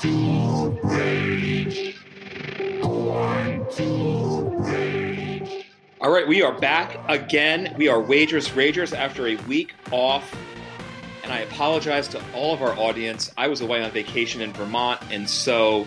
[0.00, 1.98] to rage.
[2.80, 5.66] Going to rage.
[6.00, 7.74] All right, we are back again.
[7.76, 10.34] We are Wagers Ragers after a week off.
[11.22, 13.30] And I apologize to all of our audience.
[13.36, 15.86] I was away on vacation in Vermont, and so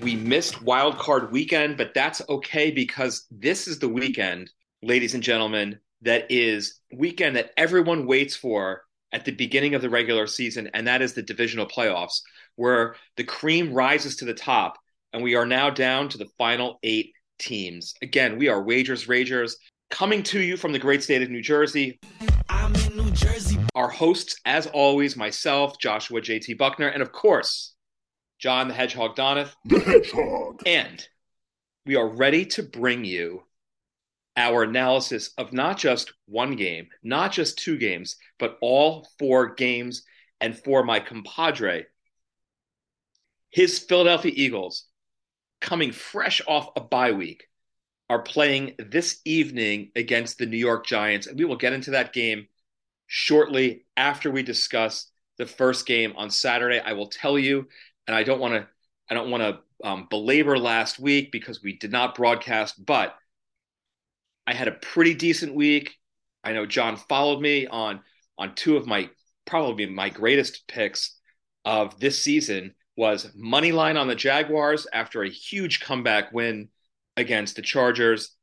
[0.00, 4.50] we missed Wild Card weekend, but that's okay because this is the weekend,
[4.82, 9.90] ladies and gentlemen, that is weekend that everyone waits for at the beginning of the
[9.90, 12.22] regular season, and that is the divisional playoffs,
[12.60, 14.78] where the cream rises to the top,
[15.14, 17.94] and we are now down to the final eight teams.
[18.02, 19.54] Again, we are Wagers Ragers
[19.88, 21.98] coming to you from the great state of New Jersey.
[22.50, 23.58] I'm in New Jersey.
[23.74, 27.74] Our hosts, as always, myself, Joshua JT Buckner, and of course,
[28.38, 29.54] John the Hedgehog Donath.
[29.64, 30.60] The hedgehog.
[30.66, 31.02] And
[31.86, 33.42] we are ready to bring you
[34.36, 40.02] our analysis of not just one game, not just two games, but all four games.
[40.42, 41.86] And for my compadre,
[43.50, 44.86] his Philadelphia Eagles,
[45.60, 47.44] coming fresh off a bye week,
[48.08, 51.26] are playing this evening against the New York Giants.
[51.26, 52.46] And we will get into that game
[53.06, 56.80] shortly after we discuss the first game on Saturday.
[56.80, 57.68] I will tell you,
[58.06, 58.66] and I don't want to,
[59.08, 63.14] I don't want to um, belabor last week because we did not broadcast, but
[64.46, 65.94] I had a pretty decent week.
[66.42, 68.00] I know John followed me on
[68.38, 69.10] on two of my
[69.46, 71.16] probably my greatest picks
[71.64, 76.68] of this season was money line on the Jaguars after a huge comeback win
[77.16, 78.36] against the Chargers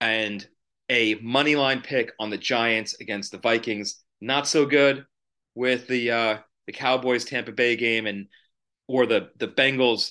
[0.00, 0.44] and
[0.90, 4.02] a money line pick on the Giants against the Vikings.
[4.20, 5.06] Not so good
[5.54, 8.26] with the uh, the Cowboys Tampa Bay game and
[8.88, 10.10] or the the Bengals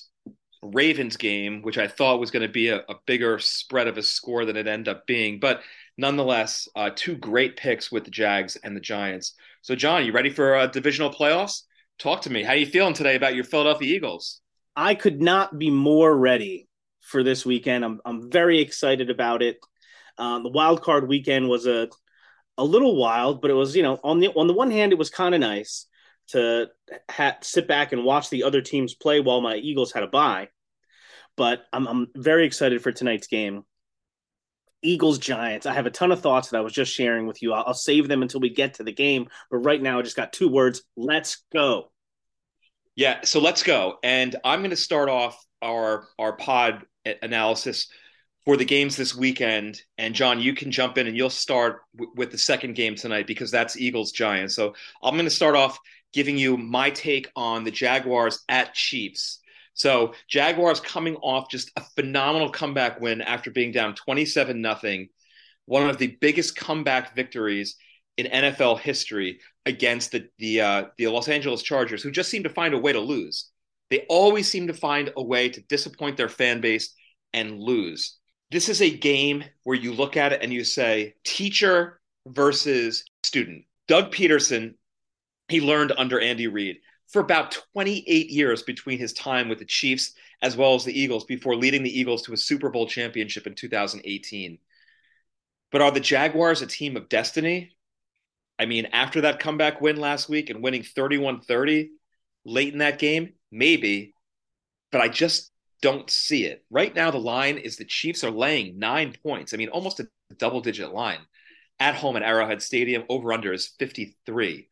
[0.62, 4.02] Ravens game, which I thought was going to be a, a, bigger spread of a
[4.02, 5.38] score than it ended up being.
[5.38, 5.60] But
[5.98, 9.34] nonetheless, uh, two great picks with the Jags and the Giants.
[9.60, 11.62] So, John, you ready for uh, divisional playoffs?
[11.98, 12.42] Talk to me.
[12.42, 14.40] How you feeling today about your Philadelphia Eagles?
[14.74, 16.68] I could not be more ready
[17.00, 17.84] for this weekend.
[17.84, 19.58] I'm I'm very excited about it.
[20.18, 21.88] Um, the wild card weekend was a
[22.58, 24.98] a little wild, but it was you know on the on the one hand it
[24.98, 25.86] was kind of nice
[26.28, 26.68] to
[27.10, 30.48] ha- sit back and watch the other teams play while my Eagles had a bye.
[31.36, 33.62] But I'm I'm very excited for tonight's game.
[34.82, 35.66] Eagles Giants.
[35.66, 37.52] I have a ton of thoughts that I was just sharing with you.
[37.52, 39.28] I'll, I'll save them until we get to the game.
[39.50, 40.82] But right now, I just got two words.
[40.96, 41.90] Let's go.
[42.94, 43.98] Yeah, so let's go.
[44.02, 46.84] And I'm going to start off our our pod
[47.22, 47.88] analysis
[48.46, 49.82] for the games this weekend.
[49.98, 53.26] And John, you can jump in and you'll start w- with the second game tonight
[53.26, 54.54] because that's Eagles Giants.
[54.54, 55.78] So I'm going to start off
[56.12, 59.40] giving you my take on the Jaguars at Chiefs.
[59.76, 65.08] So Jaguars coming off just a phenomenal comeback win after being down 27 nothing,
[65.66, 67.76] one of the biggest comeback victories
[68.16, 72.48] in NFL history against the the uh, the Los Angeles Chargers, who just seem to
[72.48, 73.50] find a way to lose.
[73.90, 76.94] They always seem to find a way to disappoint their fan base
[77.34, 78.16] and lose.
[78.50, 83.64] This is a game where you look at it and you say teacher versus student.
[83.88, 84.74] Doug Pederson,
[85.48, 86.78] he learned under Andy Reid
[87.08, 90.12] for about 28 years between his time with the Chiefs
[90.42, 93.54] as well as the Eagles before leading the Eagles to a Super Bowl championship in
[93.54, 94.58] 2018.
[95.72, 97.76] But are the Jaguars a team of destiny?
[98.58, 101.90] I mean, after that comeback win last week and winning 31 30
[102.44, 104.14] late in that game, maybe,
[104.92, 105.50] but I just
[105.82, 106.64] don't see it.
[106.70, 109.52] Right now, the line is the Chiefs are laying nine points.
[109.52, 111.20] I mean, almost a double digit line
[111.78, 113.04] at home at Arrowhead Stadium.
[113.08, 114.68] Over under is 53.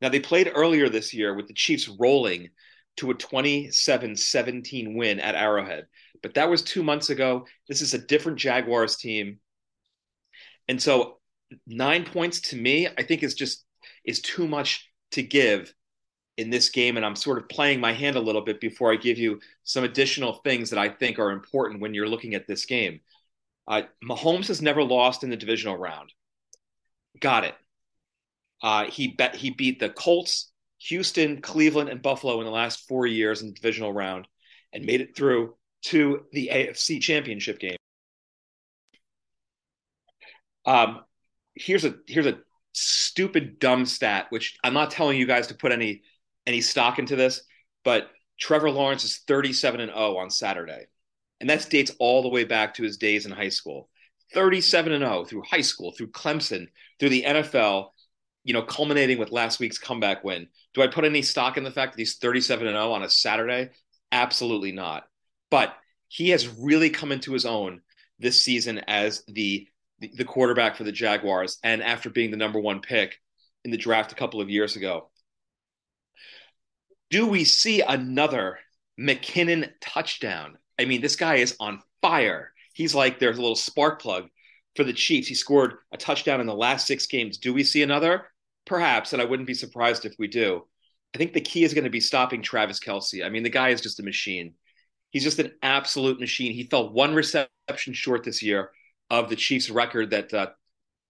[0.00, 2.50] Now, they played earlier this year with the Chiefs rolling
[2.96, 5.86] to a 27 17 win at Arrowhead,
[6.22, 7.46] but that was two months ago.
[7.68, 9.40] This is a different Jaguars team.
[10.68, 11.18] And so,
[11.66, 13.64] nine points to me, I think is just
[14.04, 15.72] is too much to give
[16.36, 18.96] in this game, and I'm sort of playing my hand a little bit before I
[18.96, 22.64] give you some additional things that I think are important when you're looking at this
[22.64, 23.00] game.
[23.68, 26.12] Uh, Mahomes has never lost in the divisional round.
[27.20, 27.54] Got it.
[28.62, 33.06] Uh, he bet he beat the Colts, Houston, Cleveland, and Buffalo in the last four
[33.06, 34.28] years in the divisional round,
[34.72, 37.76] and made it through to the AFC Championship game.
[40.66, 41.00] Um,
[41.54, 42.38] here's a here's a
[42.72, 46.02] stupid dumb stat, which I'm not telling you guys to put any
[46.46, 47.42] any stock into this,
[47.84, 50.86] but Trevor Lawrence is 37 and 0 on Saturday.
[51.40, 53.88] And that dates all the way back to his days in high school.
[54.34, 56.68] 37 and 0 through high school, through Clemson,
[56.98, 57.88] through the NFL,
[58.44, 60.48] you know, culminating with last week's comeback win.
[60.74, 63.10] Do I put any stock in the fact that he's 37 and 0 on a
[63.10, 63.70] Saturday?
[64.12, 65.04] Absolutely not.
[65.50, 65.74] But
[66.08, 67.80] he has really come into his own
[68.18, 69.66] this season as the
[69.98, 73.18] the quarterback for the Jaguars and after being the number 1 pick
[73.66, 75.10] in the draft a couple of years ago
[77.10, 78.58] do we see another
[78.98, 80.58] McKinnon touchdown.
[80.78, 82.52] I mean, this guy is on fire.
[82.74, 84.28] He's like there's a little spark plug
[84.76, 85.28] for the Chiefs.
[85.28, 87.38] He scored a touchdown in the last six games.
[87.38, 88.26] Do we see another?
[88.66, 90.66] Perhaps, and I wouldn't be surprised if we do.
[91.14, 93.24] I think the key is going to be stopping Travis Kelce.
[93.24, 94.54] I mean, the guy is just a machine.
[95.10, 96.52] He's just an absolute machine.
[96.52, 98.70] He fell one reception short this year
[99.10, 100.46] of the Chiefs' record that uh,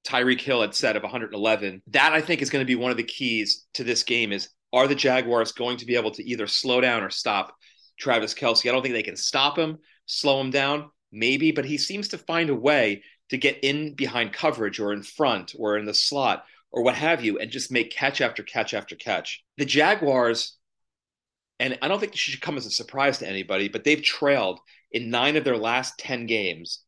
[0.06, 1.82] Tyreek Hill had set of 111.
[1.88, 4.32] That I think is going to be one of the keys to this game.
[4.32, 7.54] Is are the Jaguars going to be able to either slow down or stop
[7.98, 8.68] Travis Kelce?
[8.68, 12.18] I don't think they can stop him, slow him down, maybe, but he seems to
[12.18, 16.44] find a way to get in behind coverage or in front or in the slot
[16.72, 19.42] or what have you and just make catch after catch after catch.
[19.56, 20.56] The Jaguars,
[21.58, 24.60] and I don't think this should come as a surprise to anybody, but they've trailed
[24.92, 26.82] in nine of their last 10 games.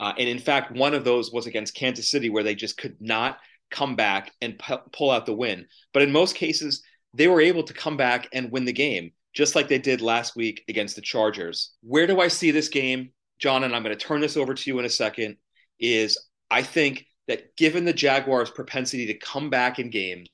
[0.00, 2.96] Uh, and in fact, one of those was against Kansas City, where they just could
[3.00, 3.38] not
[3.70, 5.66] come back and p- pull out the win.
[5.92, 6.82] But in most cases,
[7.12, 10.34] they were able to come back and win the game, just like they did last
[10.36, 11.72] week against the Chargers.
[11.82, 13.62] Where do I see this game, John?
[13.62, 15.36] And I'm going to turn this over to you in a second.
[15.78, 16.18] Is
[16.50, 20.28] I think that given the Jaguars' propensity to come back in games,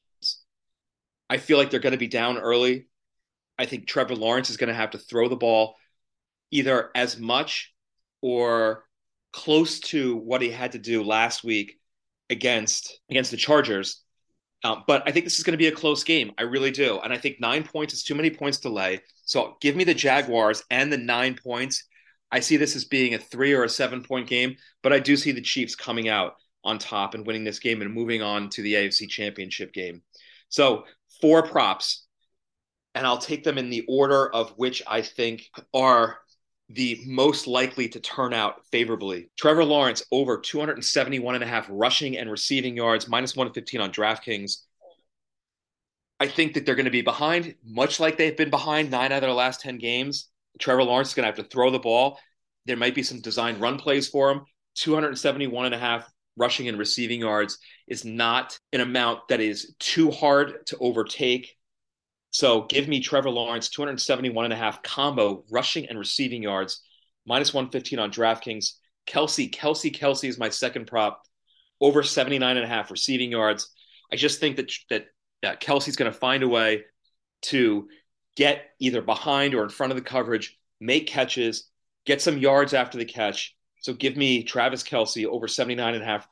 [1.28, 2.86] I feel like they're going to be down early.
[3.58, 5.76] I think Trevor Lawrence is going to have to throw the ball
[6.50, 7.72] either as much
[8.22, 8.84] or
[9.32, 11.78] close to what he had to do last week
[12.28, 14.02] against against the Chargers.
[14.62, 16.32] Um, but I think this is going to be a close game.
[16.36, 19.00] I really do, and I think nine points is too many points to lay.
[19.24, 21.84] So give me the Jaguars and the nine points.
[22.32, 25.16] I see this as being a three or a seven point game, but I do
[25.16, 26.34] see the Chiefs coming out
[26.64, 30.02] on top and winning this game and moving on to the AFC Championship game.
[30.48, 30.84] So,
[31.20, 32.06] four props,
[32.94, 36.18] and I'll take them in the order of which I think are
[36.68, 39.28] the most likely to turn out favorably.
[39.36, 44.58] Trevor Lawrence over 271 and a half rushing and receiving yards, minus 115 on DraftKings.
[46.20, 49.16] I think that they're going to be behind, much like they've been behind nine out
[49.16, 50.28] of their last 10 games.
[50.58, 52.18] Trevor Lawrence is going to have to throw the ball.
[52.66, 54.42] There might be some designed run plays for him.
[54.76, 60.10] 271 and a half rushing and receiving yards is not an amount that is too
[60.10, 61.54] hard to overtake.
[62.30, 66.82] So give me Trevor Lawrence, 271 and a half combo rushing and receiving yards,
[67.26, 68.72] minus 115 on DraftKings.
[69.06, 71.22] Kelce, Kelce, Kelce is my second prop,
[71.80, 73.68] over 79 and a half receiving yards.
[74.12, 75.06] I just think that that,
[75.42, 76.84] that Kelce's going to find a way
[77.42, 77.88] to
[78.40, 81.64] get either behind or in front of the coverage, make catches,
[82.06, 86.06] get some yards after the catch, so give me Travis Kelce over 79 and a
[86.06, 86.26] half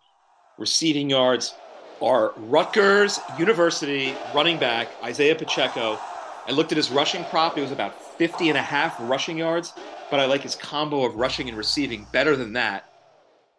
[0.57, 1.55] receiving yards.
[2.03, 5.99] Our Rutgers University running back, Isaiah Pacheco.
[6.47, 7.59] I looked at his rushing prop.
[7.59, 9.75] It was about 50 and a half rushing yards,
[10.11, 12.87] but I like his combo of rushing and receiving better than that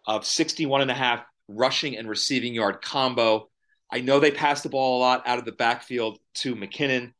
[0.07, 3.47] of 61 and a half rushing and receiving yard combo.
[3.91, 7.13] I know they pass the ball a lot out of the backfield to McKinnon,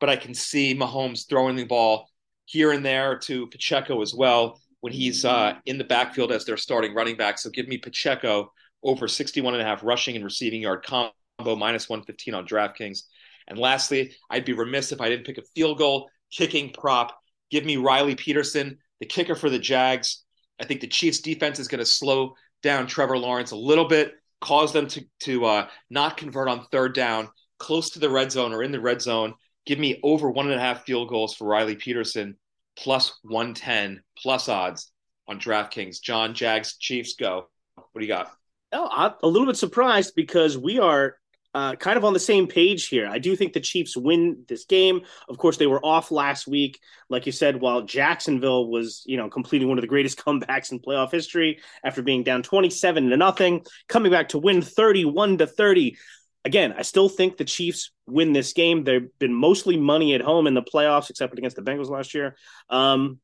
[0.00, 2.08] but I can see Mahomes throwing the ball
[2.46, 6.56] here and there to Pacheco as well when he's uh, in the backfield as their
[6.56, 7.38] starting running back.
[7.38, 8.52] So give me Pacheco
[8.82, 13.04] over 61 and a half rushing and receiving yard combo, minus 115 on DraftKings.
[13.48, 17.18] And lastly, I'd be remiss if I didn't pick a field goal kicking prop.
[17.50, 20.24] Give me Riley Patterson, the kicker for the Jags.
[20.60, 24.12] I think the Chiefs defense is going to slow down Trevor Lawrence a little bit,
[24.40, 28.52] cause them to, to uh, not convert on third down, close to the red zone
[28.52, 29.34] or in the red zone.
[29.66, 32.36] Give me over one and a half field goals for Riley Patterson
[32.76, 34.90] plus 110 plus odds
[35.26, 36.00] on DraftKings.
[36.00, 37.48] John, Jags, Chiefs, go.
[37.74, 38.30] What do you got?
[38.72, 41.16] Oh, I'm a little bit surprised because we are
[41.54, 43.06] uh, kind of on the same page here.
[43.06, 45.02] I do think the Chiefs win this game.
[45.28, 49.30] Of course, they were off last week, like you said, while Jacksonville was, you know,
[49.30, 53.64] completing one of the greatest comebacks in playoff history after being down 27 to nothing,
[53.88, 55.96] coming back to win 31 to 30
[56.44, 58.84] again, I still think the Chiefs win this game.
[58.84, 62.36] They've been mostly money at home in the playoffs, except against the Bengals last year.
[62.68, 63.18] Um,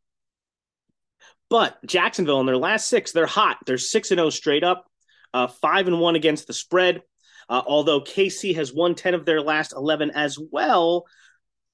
[1.49, 3.59] but Jacksonville in their last six, they're hot.
[3.67, 4.87] They're six and zero oh straight up,
[5.35, 7.03] uh, five and one against the spread.
[7.49, 11.07] Uh, although KC has won ten of their last eleven as well.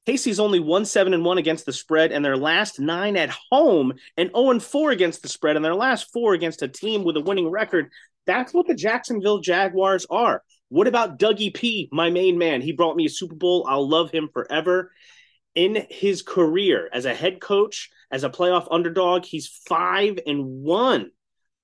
[0.09, 3.93] KC's only one seven and one against the spread, and their last nine at home,
[4.17, 7.17] and zero and four against the spread, and their last four against a team with
[7.17, 7.91] a winning record.
[8.25, 10.43] That's what the Jacksonville Jaguars are.
[10.69, 12.61] What about Dougie P, my main man?
[12.61, 13.67] He brought me a Super Bowl.
[13.69, 14.93] I'll love him forever.
[15.55, 21.11] In his career as a head coach, as a playoff underdog, he's five and one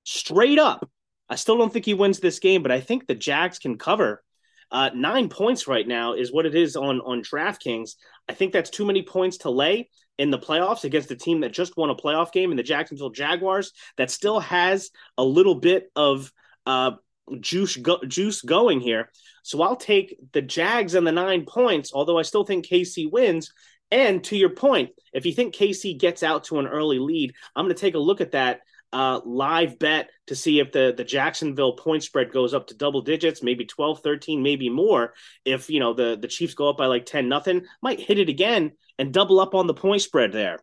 [0.05, 0.89] straight up.
[1.29, 4.23] I still don't think he wins this game, but I think the Jags can cover.
[4.71, 7.97] Uh, nine points right now is what it is on on DraftKings.
[8.29, 11.53] I think that's too many points to lay in the playoffs against a team that
[11.53, 15.91] just won a playoff game in the Jacksonville Jaguars that still has a little bit
[15.95, 16.33] of
[16.65, 16.93] uh,
[17.41, 19.11] juice go, juice going here.
[19.43, 23.53] So I'll take the Jags and the nine points, although I still think KC wins.
[23.91, 27.67] And to your point, if you think KC gets out to an early lead, I'm
[27.67, 28.61] going to take a look at that
[28.93, 33.01] uh, live bet to see if the the Jacksonville point spread goes up to double
[33.01, 35.15] digits, maybe 12, 13, maybe more.
[35.45, 38.29] If you know the the Chiefs go up by like 10 nothing, might hit it
[38.29, 40.59] again and double up on the point spread there.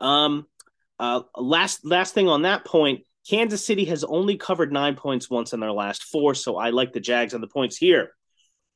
[0.00, 0.46] Um
[0.98, 5.52] uh last last thing on that point, Kansas City has only covered 9 points once
[5.52, 8.12] in their last 4, so I like the Jags on the points here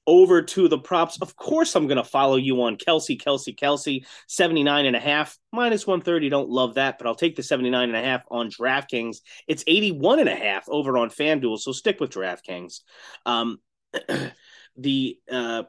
[0.06, 1.18] over to the props.
[1.20, 5.38] Of course, I'm going to follow you on Kelce, Kelce, Kelce, 79 and a half,
[5.52, 6.28] minus 130.
[6.28, 9.18] Don't love that, but I'll take the 79 and a half on DraftKings.
[9.46, 12.80] It's 81 and a half over on FanDuel, so stick with DraftKings.
[13.26, 13.58] Um,
[14.76, 15.62] the uh,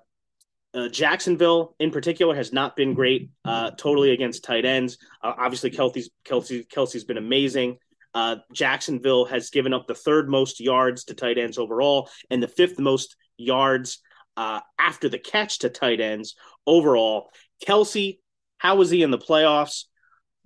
[0.73, 3.29] uh, Jacksonville, in particular, has not been great.
[3.45, 4.97] Uh, totally against tight ends.
[5.21, 7.77] Uh, obviously, Kelce's Kelce, Kelce's been amazing.
[8.13, 12.47] Uh, Jacksonville has given up the third most yards to tight ends overall, and the
[12.47, 13.99] fifth most yards
[14.37, 17.29] uh, after the catch to tight ends overall.
[17.65, 18.19] Kelce,
[18.57, 19.85] how was he in the playoffs?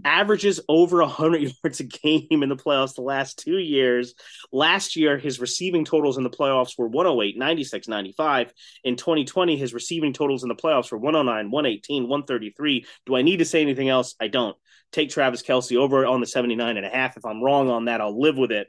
[0.06, 4.14] Averages over 100 yards a game in the playoffs the last two years.
[4.52, 8.54] Last year, his receiving totals in the playoffs were 108, 96, 95.
[8.84, 12.86] In 2020, his receiving totals in the playoffs were 109, 118, 133.
[13.06, 14.16] Do I need to say anything else?
[14.20, 14.56] I don't.
[14.92, 17.18] Take Travis Kelce over on the 79 and a half.
[17.18, 18.68] If I'm wrong on that, I'll live with it.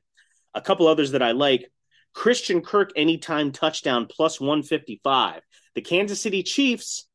[0.55, 1.71] A couple others that I like.
[2.15, 5.43] Christian Kirk anytime touchdown plus 155.
[5.75, 7.08] The Kansas City Chiefs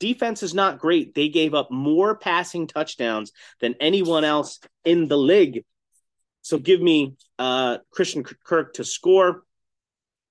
[0.00, 1.14] defense is not great.
[1.14, 5.64] They gave up more passing touchdowns than anyone else in the league.
[6.42, 9.42] So give me uh, Christian Kirk to score.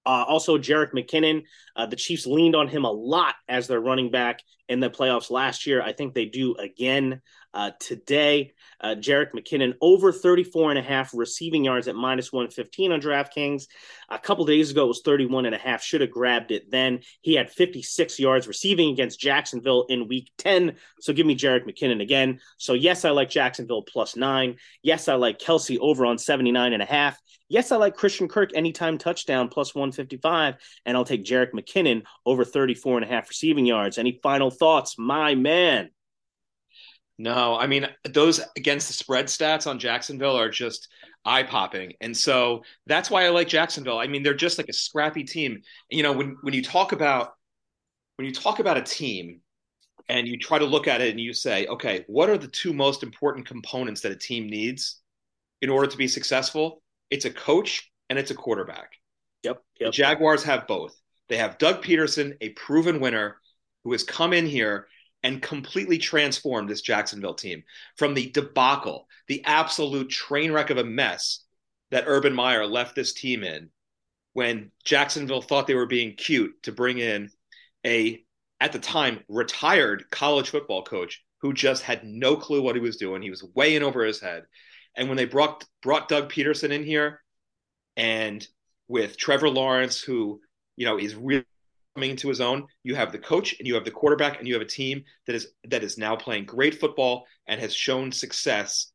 [0.06, 1.44] Uh, also, Jerick McKinnon.
[1.76, 5.32] Uh, the Chiefs leaned on him a lot as their running back in the playoffs
[5.32, 5.82] last year.
[5.82, 7.22] I think they do again
[7.56, 8.52] uh, today.
[8.82, 13.64] Uh, Jerick McKinnon over 34 and a half receiving yards at minus 115 on DraftKings.
[14.10, 15.82] A couple days ago, it was 31 and a half.
[15.82, 17.00] Should have grabbed it then.
[17.22, 20.76] He had 56 yards receiving against Jacksonville in week 10.
[21.00, 22.42] So give me Jerick McKinnon again.
[22.58, 24.58] So, yes, I like Jacksonville plus nine.
[24.84, 27.18] Yes, I like Kelce over on 79 and a half.
[27.48, 30.56] Yes, I like Christian Kirk anytime touchdown plus 155.
[30.86, 33.98] And I'll take Jerick McKinnon over 34 and a half receiving yards.
[33.98, 35.92] Any final thoughts, my man?
[37.18, 40.90] No, I mean those against the spread stats on Jacksonville are just
[41.24, 44.00] eye popping, and so that's why I like Jacksonville.
[44.00, 45.62] I mean, they're just like a scrappy team.
[45.90, 47.34] You know, when when you talk about
[48.18, 49.42] when you talk about a team
[50.10, 52.74] and you try to look at it and you say, okay, what are the two
[52.74, 55.02] most important components that a team needs
[55.62, 56.82] in order to be successful?
[57.10, 58.92] It's a coach and it's a quarterback.
[59.44, 59.62] Yep.
[59.80, 59.88] yep.
[59.88, 61.00] The Jaguars have both.
[61.28, 63.38] They have Doug Pederson, a proven winner
[63.84, 64.88] who has come in here
[65.24, 67.64] and completely transformed this Jacksonville team
[67.98, 71.44] from the debacle, the absolute train wreck of a mess
[71.92, 73.70] that Urban Meyer left this team in
[74.34, 77.30] when Jacksonville thought they were being cute to bring in
[77.86, 78.24] a,
[78.60, 82.98] at the time, retired college football coach who just had no clue what he was
[82.98, 83.22] doing.
[83.22, 84.44] He was way in over his head.
[84.96, 87.22] And when they brought brought Doug Pederson in here
[87.96, 88.46] and
[88.88, 90.42] with Trevor Lawrence, who,
[90.76, 91.46] you know, is really
[91.96, 92.68] coming into his own.
[92.84, 95.36] You have the coach and you have the quarterback and you have a team that
[95.36, 98.92] is that is now playing great football and has shown success,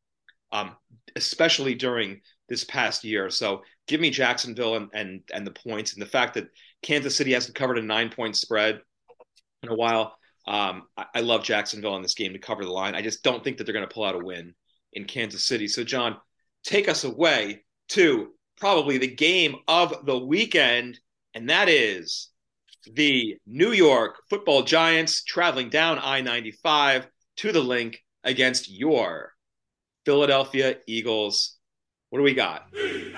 [0.52, 0.76] um,
[1.16, 3.30] especially during this past year.
[3.30, 6.48] So give me Jacksonville and and and the points and the fact that
[6.82, 8.80] Kansas City hasn't covered a nine point spread
[9.62, 10.14] in a while.
[10.46, 12.94] Um, I, I love Jacksonville in this game to cover the line.
[12.94, 14.54] I just don't think that they're going to pull out a win
[14.92, 15.68] in Kansas City.
[15.68, 16.16] So John,
[16.64, 20.98] take us away to probably the game of the weekend,
[21.34, 22.29] and that is
[22.84, 27.06] the New York football giants traveling down I 95
[27.38, 29.32] to the Linc against your
[30.04, 31.56] Philadelphia Eagles.
[32.10, 32.66] What do we got?
[32.74, 33.12] Eagles,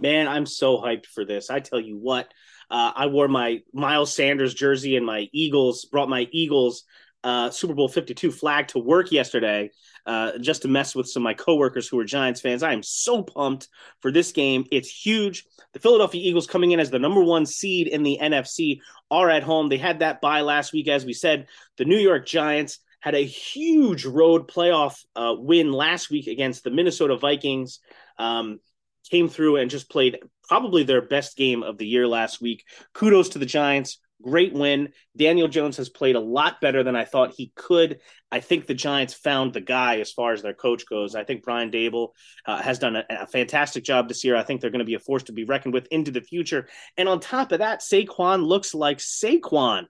[0.00, 1.50] Man, I'm so hyped for this.
[1.50, 2.28] I tell you what,
[2.70, 6.84] uh, I wore my Miles Sanders jersey and my Eagles, brought my Eagles
[7.24, 9.70] uh, Super Bowl 52 flag to work yesterday
[10.06, 12.62] uh, just to mess with some of my coworkers who are Giants fans.
[12.62, 13.68] I am so pumped
[14.00, 14.64] for this game.
[14.70, 15.44] It's huge.
[15.72, 18.80] The Philadelphia Eagles coming in as the number one seed in the NFC
[19.10, 19.68] are at home.
[19.68, 21.46] They had that bye last week, as we said.
[21.78, 26.70] The New York Giants had a huge road playoff uh, win last week against the
[26.70, 27.80] Minnesota Vikings.
[28.18, 28.60] Um,
[29.10, 30.18] came through and just played
[30.48, 32.64] probably their best game of the year last week.
[32.94, 33.98] Kudos to the Giants.
[34.24, 34.88] Great win.
[35.14, 38.00] Daniel Jones has played a lot better than I thought he could.
[38.32, 41.14] I think the Giants found the guy as far as their coach goes.
[41.14, 42.08] I think Brian Daboll
[42.46, 44.34] uh, has done a, a, fantastic job this year.
[44.34, 46.68] I think they're going to be a force to be reckoned with into the future.
[46.96, 49.84] And on top of that, Saquon looks like Saquon.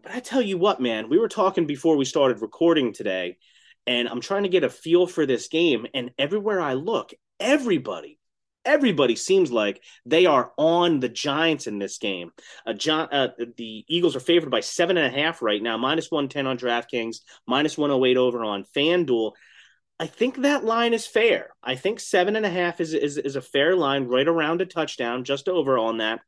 [0.00, 3.36] But I tell you what, man, we were talking before we started recording today,
[3.84, 5.88] and I'm trying to get a feel for this game.
[5.92, 8.17] And everywhere I look, everybody,
[8.68, 12.30] everybody seems like they are on the Giants in this game.
[12.66, 16.10] Uh, John, uh, the Eagles are favored by seven and a half right now, minus
[16.10, 19.32] 110 on DraftKings, minus 108 over on FanDuel.
[19.98, 21.50] I think that line is fair.
[21.62, 24.66] I think seven and a half is, is, is a fair line, right around a
[24.66, 26.20] touchdown, just over on that.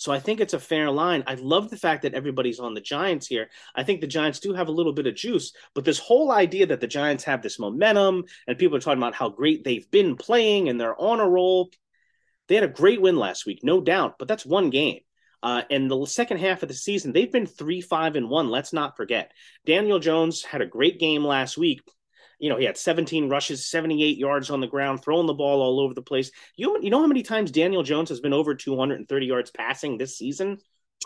[0.00, 1.24] So I think it's a fair line.
[1.26, 3.50] I love the fact that everybody's on the Giants here.
[3.74, 6.64] I think the Giants do have a little bit of juice, but this whole idea
[6.68, 10.16] that the Giants have this momentum and people are talking about how great they've been
[10.16, 11.68] playing and they're on a roll.
[12.48, 15.00] They had a great win last week, no doubt, but that's one game.
[15.42, 18.48] Uh, and the second half of the season, they've been three, five, and one.
[18.48, 19.32] Let's not forget.
[19.66, 21.82] Daniel Jones had a great game last week,
[22.40, 25.78] you know, he had 17 rushes, 78 yards on the ground, throwing the ball all
[25.78, 26.30] over the place.
[26.56, 30.16] You, you know how many times Daniel Jones has been over 230 yards passing this
[30.16, 30.58] season?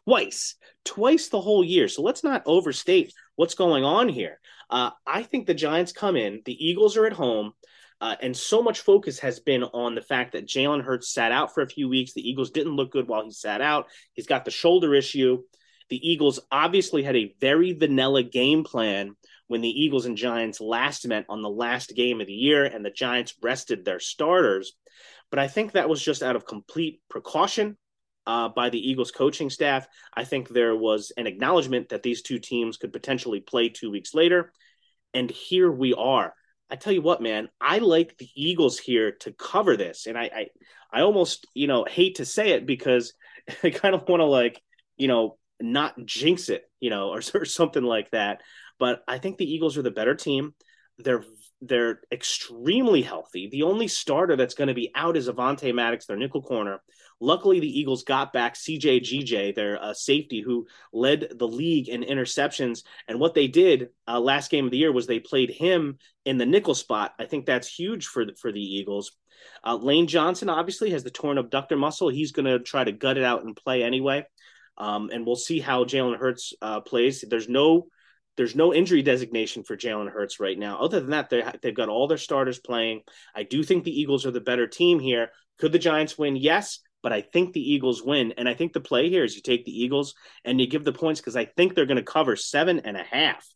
[0.05, 1.88] Twice, twice the whole year.
[1.88, 4.38] So let's not overstate what's going on here.
[4.71, 7.53] Uh, I think the Giants come in, the Eagles are at home.
[8.00, 11.55] Uh, and so much focus has been on the fact that Jalen Hurts sat out
[11.55, 12.12] for a few weeks.
[12.12, 13.87] The Eagles didn't look good while he sat out.
[14.12, 15.43] He's got the shoulder issue.
[15.91, 21.07] The Eagles obviously had a very vanilla game plan when the Eagles and Giants last
[21.07, 24.73] met on the last game of the year and the Giants rested their starters.
[25.31, 27.77] But I think that was just out of complete precaution
[28.27, 29.87] uh, by the Eagles coaching staff.
[30.15, 34.15] I think there was an acknowledgement that these two teams could potentially play two weeks
[34.15, 34.53] later.
[35.13, 36.35] And here we are.
[36.71, 40.07] I tell you what, man, I like the Eagles here to cover this.
[40.07, 40.47] And I, I,
[40.93, 43.13] I almost, you know, hate to say it because
[43.63, 44.61] I kind of want to like,
[44.97, 48.41] you know, not jinx it, you know, or, or something like that.
[48.78, 50.54] But I think the Eagles are the better team.
[50.99, 51.25] They're
[51.61, 53.49] they're extremely healthy.
[53.50, 56.81] The only starter that's going to be out is Avonte Maddox, their nickel corner.
[57.21, 62.02] Luckily, the Eagles got back CJ GJ, their uh, safety, who led the league in
[62.02, 62.85] interceptions.
[63.09, 66.38] And what they did uh, last game of the year was they played him in
[66.38, 67.14] the nickel spot.
[67.19, 69.12] I think that's huge for the, for the Eagles.
[69.64, 72.09] Uh, Lane Johnson obviously has the torn abductor muscle.
[72.09, 74.26] He's going to try to gut it out and play anyway.
[74.76, 77.25] Um, and we'll see how Jalen Hurts uh, plays.
[77.26, 77.87] There's no
[78.37, 80.79] there's no injury designation for Jalen Hurts right now.
[80.79, 81.31] Other than that,
[81.62, 83.03] they've got all their starters playing.
[83.35, 85.31] I do think the Eagles are the better team here.
[85.59, 86.37] Could the Giants win?
[86.37, 88.35] Yes, but I think the Eagles win.
[88.37, 90.92] And I think the play here is you take the Eagles and you give the
[90.92, 93.47] points because I think they're going to cover seven and a half.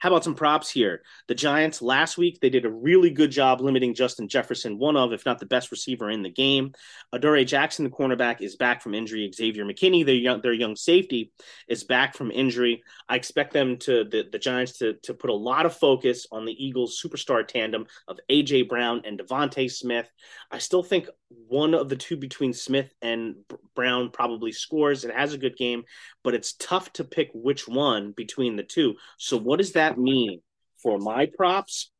[0.00, 1.02] How about some props here?
[1.28, 5.12] The Giants last week, they did a really good job limiting Justin Jefferson, one of,
[5.12, 6.72] if not the best receiver in the game.
[7.12, 9.30] Adoree Jackson, the cornerback, is back from injury.
[9.30, 11.32] Xavier McKinney, their young, their young safety,
[11.68, 12.82] is back from injury.
[13.10, 16.46] I expect them to, the, the Giants, to, to put a lot of focus on
[16.46, 18.62] the Eagles' superstar tandem of A.J.
[18.62, 20.10] Brown and DeVonta Smith.
[20.50, 23.36] I still think one of the two between Smith and
[23.74, 25.84] Brown probably scores and has a good game,
[26.24, 28.94] but it's tough to pick which one between the two.
[29.18, 30.40] So, what does that mean
[30.82, 31.90] for my props?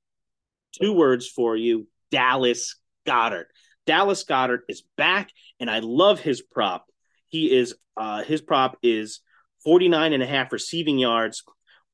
[0.81, 2.76] Two words for you Dallas
[3.07, 3.46] Goedert.
[3.87, 6.87] Dallas Goedert is back, and I love his prop.
[7.29, 9.20] He is, uh, his prop is
[9.64, 11.42] 49 and a half receiving yards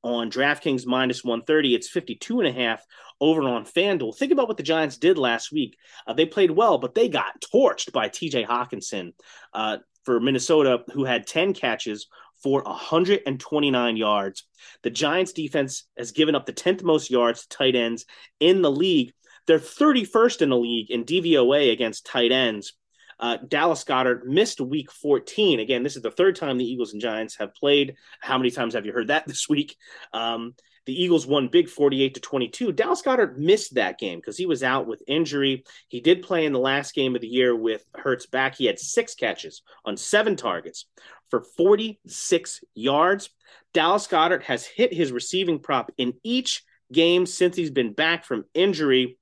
[0.03, 1.75] on DraftKings minus 130.
[1.75, 2.85] It's 52 and a half
[3.19, 4.15] over on FanDuel.
[4.15, 5.75] Think about what the Giants did last week.
[6.05, 9.13] Uh, they played well, but they got torched by TJ Hockenson
[9.53, 12.07] uh, for Minnesota, who had 10 catches
[12.41, 14.45] for 129 yards.
[14.83, 18.05] The Giants defense has given up the 10th most yards to tight ends
[18.39, 19.13] in the league.
[19.47, 22.73] They're 31st in the league in DVOA against tight ends.
[23.19, 25.59] Uh, Dallas Goedert missed week 14.
[25.59, 27.95] Again, this is the third time the Eagles and Giants have played.
[28.19, 29.77] How many times have you heard that this week?
[30.13, 32.71] Um, the Eagles won big 48 to 22.
[32.71, 35.65] Dallas Goedert missed that game because he was out with injury.
[35.89, 38.55] He did play in the last game of the year with Hurts back.
[38.55, 40.85] He had six catches on seven targets
[41.29, 43.29] for 46 yards.
[43.73, 48.45] Dallas Goedert has hit his receiving prop in each game since he's been back from
[48.53, 49.17] injury.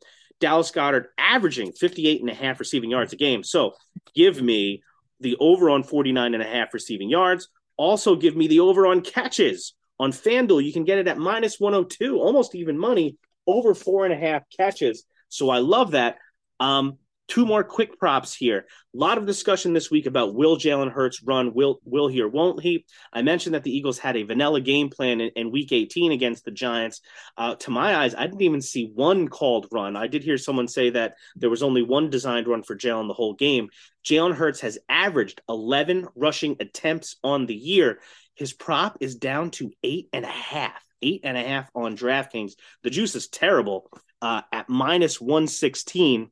[0.46, 3.44] Dallas Goedert averaging 58 and a half receiving yards a game.
[3.44, 3.74] So
[4.14, 4.84] give me
[5.20, 7.50] the over on 49 and a half receiving yards.
[7.78, 11.60] Also give me the over on catches on FanDuel, you can get it at minus
[11.60, 15.06] 102, almost even money, over four and a half catches.
[15.30, 16.18] So I love that.
[16.60, 18.66] Um, two more quick props here.
[18.94, 21.54] A lot of discussion this week about will Jalen Hurts run?
[21.54, 22.86] Will will he or won't he?
[23.12, 26.46] I mentioned that the Eagles had a vanilla game plan in, in Week 18 against
[26.46, 27.02] the Giants.
[27.38, 29.96] Uh, to my eyes, I didn't even see one called run.
[29.96, 33.14] I did hear someone say that there was only one designed run for Jalen the
[33.14, 33.70] whole game.
[34.06, 38.00] Jalen Hurts has averaged 11 rushing attempts on the year.
[38.36, 40.82] His prop is down to eight and a half.
[41.02, 42.54] Eight and a half on DraftKings.
[42.84, 43.90] The juice is terrible
[44.22, 46.32] uh, at minus 116.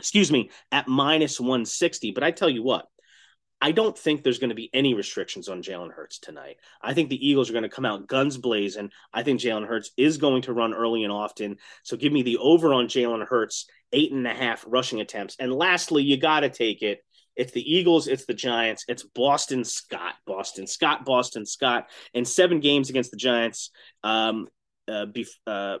[0.00, 2.12] Excuse me, at minus 160.
[2.12, 2.86] But I tell you what,
[3.60, 6.56] I don't think there's going to be any restrictions on Jalen Hurts tonight.
[6.80, 8.90] I think the Eagles are going to come out guns blazing.
[9.12, 11.58] I think Jalen Hurts is going to run early and often.
[11.82, 15.36] So give me the over on Jalen Hurts, eight and a half rushing attempts.
[15.38, 17.04] And lastly, you got to take it.
[17.36, 22.60] It's the Eagles, it's the Giants, it's Boston Scott, Boston Scott, Boston Scott, in seven
[22.60, 23.70] games against the Giants.
[24.02, 24.48] Um,
[24.88, 25.78] uh, bef- uh,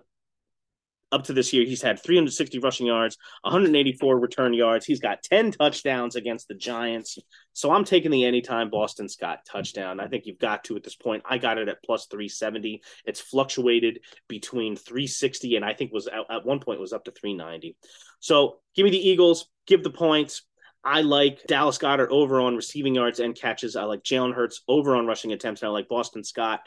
[1.12, 4.86] up to this year, he's had 360 rushing yards, 184 return yards.
[4.86, 7.18] He's got 10 touchdowns against the Giants.
[7.52, 10.00] So I'm taking the anytime Boston Scott touchdown.
[10.00, 11.22] I think you've got to at this point.
[11.28, 12.82] I got it at plus 370.
[13.04, 17.10] It's fluctuated between 360 and I think was at, at one point was up to
[17.10, 17.76] 390.
[18.20, 20.42] So give me the Eagles, give the points.
[20.82, 23.76] I like Dallas Goedert over on receiving yards and catches.
[23.76, 25.60] I like Jalen Hurts over on rushing attempts.
[25.62, 26.60] And I like Boston Scott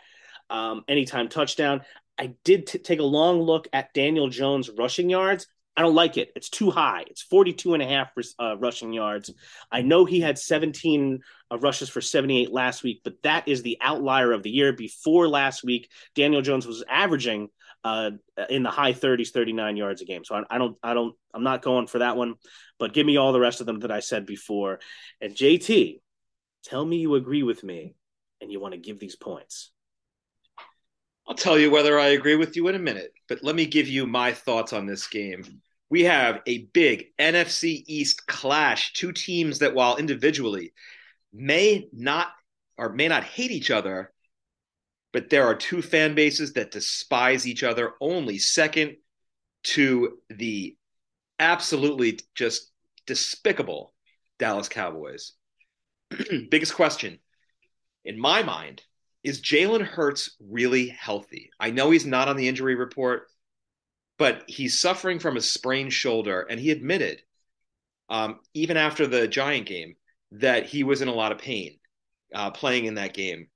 [0.50, 1.82] um, anytime touchdown.
[2.18, 5.48] I did t- take a long look at Daniel Jones rushing yards.
[5.76, 6.32] I don't like it.
[6.36, 7.06] It's too high.
[7.08, 9.34] It's 42 and a half uh, rushing yards.
[9.72, 11.20] I know he had 17
[11.52, 14.72] uh, rushes for 78 last week, but that is the outlier of the year.
[14.72, 17.50] Before last week, Daniel Jones was averaging
[17.84, 18.12] uh,
[18.50, 20.24] in the high 30s, 39 yards a game.
[20.24, 22.36] So I, I don't, I don't, I'm not going for that one,
[22.78, 24.80] but give me all the rest of them that I said before.
[25.22, 26.02] And JT,
[26.64, 27.96] tell me you agree with me
[28.42, 29.73] and you want to give these points.
[31.28, 33.88] I'll tell you whether I agree with you in a minute, but let me give
[33.88, 35.62] you my thoughts on this game.
[35.90, 40.74] We have a big NFC East clash, two teams that, while individually
[41.32, 42.28] may not
[42.78, 44.12] or may not hate each other,
[45.14, 48.98] but there are two fan bases that despise each other only second
[49.64, 50.76] to the
[51.40, 52.72] absolutely just
[53.06, 53.94] despicable
[54.40, 55.34] Dallas Cowboys.
[56.50, 57.20] Biggest question
[58.04, 58.82] in my mind
[59.24, 61.50] is Jalen Hurts really healthy?
[61.60, 63.28] I know he's not on the injury report,
[64.18, 67.22] but he's suffering from a sprained shoulder, and he admitted,
[68.10, 69.96] um, even after the Giant game,
[70.34, 71.80] that he was in a lot of pain
[72.34, 73.48] uh, playing in that game,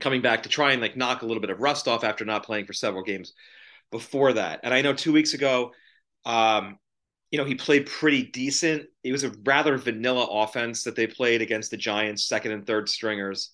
[0.00, 2.44] coming back to try and like knock a little bit of rust off after not
[2.44, 3.34] playing for several games
[3.90, 4.60] before that.
[4.62, 5.72] And I know two weeks ago,
[6.24, 6.78] um,
[7.30, 8.86] you know, he played pretty decent.
[9.02, 12.88] It was a rather vanilla offense that they played against the Giants, second and third
[12.88, 13.50] stringers.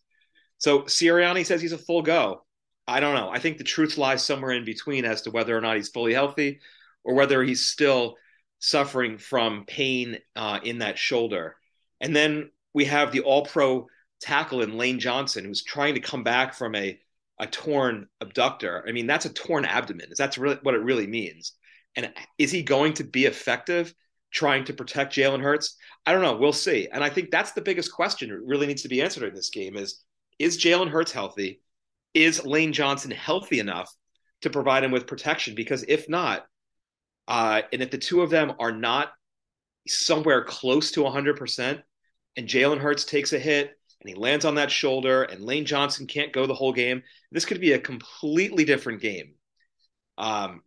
[0.59, 2.44] So Sirianni says he's a full go.
[2.87, 3.31] I don't know.
[3.31, 6.14] I think the truth lies somewhere in between as to whether or not he's fully
[6.14, 6.61] healthy
[7.05, 8.16] or whether he's still
[8.59, 11.57] suffering from pain uh, in that shoulder.
[12.01, 13.87] And then we have the all pro
[14.21, 16.99] tackle in Lane Johnson, who's trying to come back from a,
[17.38, 18.85] a torn abductor.
[18.88, 20.11] I mean, that's a torn abdomen.
[20.16, 21.53] That's really what it really means.
[21.94, 23.94] And is he going to be effective
[24.33, 25.77] trying to protect Jalen Hurts?
[26.07, 26.37] I don't know.
[26.37, 26.88] We'll see.
[26.90, 29.77] And I think that's the biggest question really needs to be answered in this game
[29.77, 30.03] is
[30.38, 31.61] is Jalen Hurts healthy?
[32.14, 33.92] Is Lane Johnson healthy enough
[34.42, 35.55] to provide him with protection?
[35.55, 36.46] Because if not,
[37.27, 39.12] uh, and if the two of them are not
[39.87, 41.83] somewhere close to 100%,
[42.37, 46.07] and Jalen Hurts takes a hit and he lands on that shoulder, and Lane Johnson
[46.07, 49.35] can't go the whole game, this could be a completely different game.
[50.16, 50.62] Um,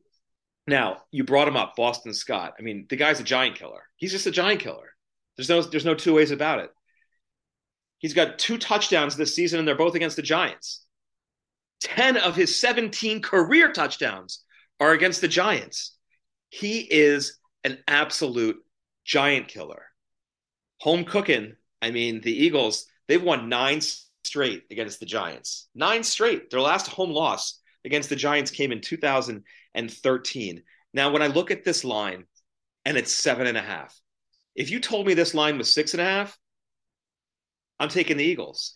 [0.68, 2.54] now you brought him up, Boston Scott.
[2.60, 3.84] I mean, the guy's a giant killer.
[3.96, 4.90] He's just a giant killer.
[5.38, 6.72] There's no there's no two ways about it.
[8.02, 10.84] He's got two touchdowns this season, and they're both against the Giants.
[11.82, 14.44] 10 of his 17 career touchdowns
[14.80, 15.96] are against the Giants.
[16.50, 18.58] He is an absolute
[19.06, 19.86] giant killer.
[20.80, 21.56] Home cooking.
[21.80, 23.82] I mean, the Eagles, they've won nine
[24.24, 25.70] straight against the Giants.
[25.76, 26.50] Nine straight.
[26.50, 30.64] Their last home loss against the Giants came in 2013.
[30.94, 32.26] Now, when I look at this line
[32.84, 33.96] and it's seven and a half,
[34.56, 36.38] if you told me this line was six and a half,
[37.82, 38.76] I'm taking the Eagles.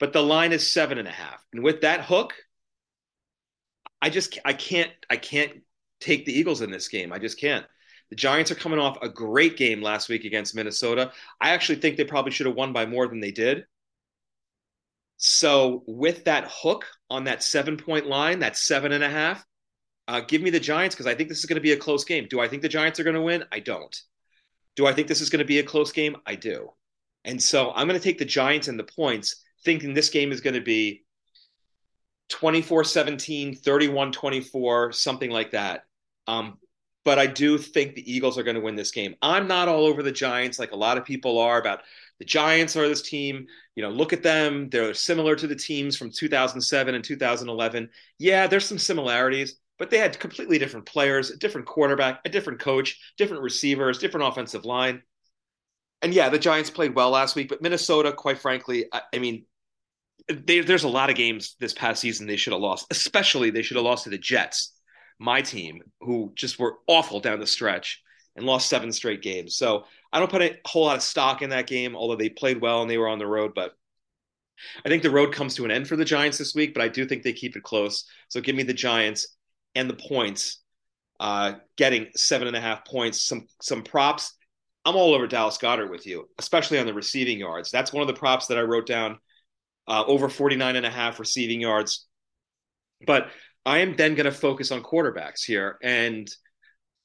[0.00, 1.44] But the line is seven and a half.
[1.52, 2.32] And with that hook,
[4.00, 5.52] I just I can't I can't
[6.00, 7.12] take the Eagles in this game.
[7.12, 7.66] I just can't.
[8.08, 11.12] The Giants are coming off a great game last week against Minnesota.
[11.40, 13.66] I actually think they probably should have won by more than they did.
[15.18, 19.44] So with that hook on that seven point line, that seven and a half,
[20.08, 22.04] uh, give me the Giants because I think this is going to be a close
[22.04, 22.28] game.
[22.30, 23.44] Do I think the Giants are going to win?
[23.52, 23.94] I don't.
[24.74, 26.16] Do I think this is going to be a close game?
[26.24, 26.70] I do.
[27.26, 30.40] And so I'm going to take the Giants and the points, thinking this game is
[30.40, 31.04] going to be
[32.30, 35.84] 24 17, 31 24, something like that.
[36.28, 36.58] Um,
[37.04, 39.16] but I do think the Eagles are going to win this game.
[39.20, 41.82] I'm not all over the Giants like a lot of people are about
[42.18, 43.46] the Giants are this team.
[43.74, 44.68] You know, look at them.
[44.70, 47.90] They're similar to the teams from 2007 and 2011.
[48.18, 52.60] Yeah, there's some similarities, but they had completely different players, a different quarterback, a different
[52.60, 55.02] coach, different receivers, different offensive line
[56.02, 59.46] and yeah, the Giants played well last week, but Minnesota, quite frankly, I, I mean,
[60.28, 62.86] they, there's a lot of games this past season they should have lost.
[62.90, 64.72] Especially, they should have lost to the Jets,
[65.18, 68.02] my team, who just were awful down the stretch.
[68.36, 69.56] and lost seven straight games.
[69.56, 72.60] So I don't put a whole lot of stock in that game, although they played
[72.60, 73.52] well and they were on the road.
[73.54, 73.72] But
[74.84, 76.88] I think the road comes to an end for the Giants this week, but I
[76.88, 78.04] do think they keep it close.
[78.28, 79.36] So give me the Giants
[79.74, 80.60] and the points,
[81.20, 83.22] uh, getting seven and a half points.
[83.26, 84.34] Some some props.
[84.86, 87.72] I'm all over Dallas Goedert with you, especially on the receiving yards.
[87.72, 89.18] That's one of the props that I wrote down
[89.88, 92.06] uh, over 49 and a half receiving yards.
[93.04, 93.28] But
[93.66, 95.76] I am then going to focus on quarterbacks here.
[95.82, 96.28] And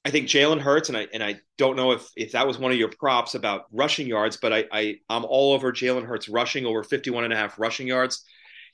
[0.05, 2.71] I think Jalen Hurts, and I and I don't know if if that was one
[2.71, 6.67] of your props about rushing yards, but I, I I'm all over Jalen Hurts rushing
[6.67, 8.23] over 51 and a half rushing yards.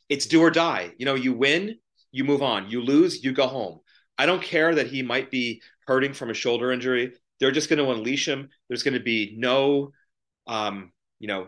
[0.10, 0.92] It's do or die.
[0.98, 1.78] You know, you win,
[2.12, 2.70] you move on.
[2.70, 3.80] You lose, you go home.
[4.18, 7.14] I don't care that he might be hurting from a shoulder injury.
[7.40, 8.50] They're just going to unleash him.
[8.68, 9.92] There's going to be no,
[10.48, 11.48] um, you know,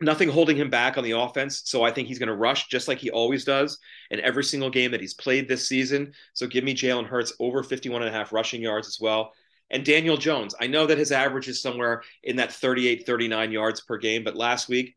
[0.00, 1.62] nothing holding him back on the offense.
[1.64, 3.78] So I think he's going to rush just like he always does
[4.10, 6.12] in every single game that he's played this season.
[6.34, 9.32] So give me Jalen Hurts over 51 and a half rushing yards as well.
[9.70, 13.80] And Daniel Jones, I know that his average is somewhere in that 38, 39 yards
[13.80, 14.94] per game, but last week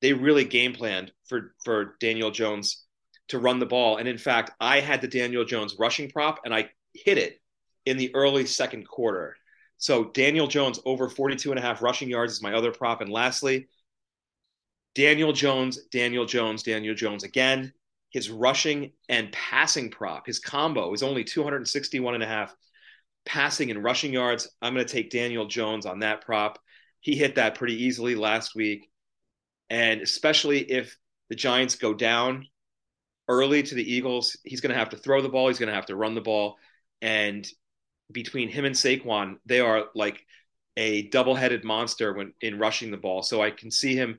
[0.00, 2.84] they really game planned for, for Daniel Jones
[3.28, 3.98] to run the ball.
[3.98, 7.40] And in fact, I had the Daniel Jones rushing prop and I hit it
[7.86, 9.36] in the early second quarter.
[9.78, 13.00] So Daniel Jones over 42 and a half rushing yards is my other prop.
[13.00, 13.68] And lastly,
[14.94, 17.72] Daniel Jones, Daniel Jones, Daniel Jones again.
[18.10, 22.54] His rushing and passing prop, his combo is only 261 and a half
[23.24, 24.48] passing and rushing yards.
[24.60, 26.58] I'm going to take Daniel Jones on that prop.
[27.00, 28.90] He hit that pretty easily last week.
[29.68, 30.96] And especially if
[31.28, 32.46] the Giants go down
[33.28, 35.48] early to the Eagles, he's going to have to throw the ball.
[35.48, 36.56] He's going to have to run the ball.
[37.00, 37.46] And
[38.12, 40.24] between him and Saquon, they are like
[40.76, 43.22] a double-headed monster when in rushing the ball.
[43.22, 44.18] So I can see him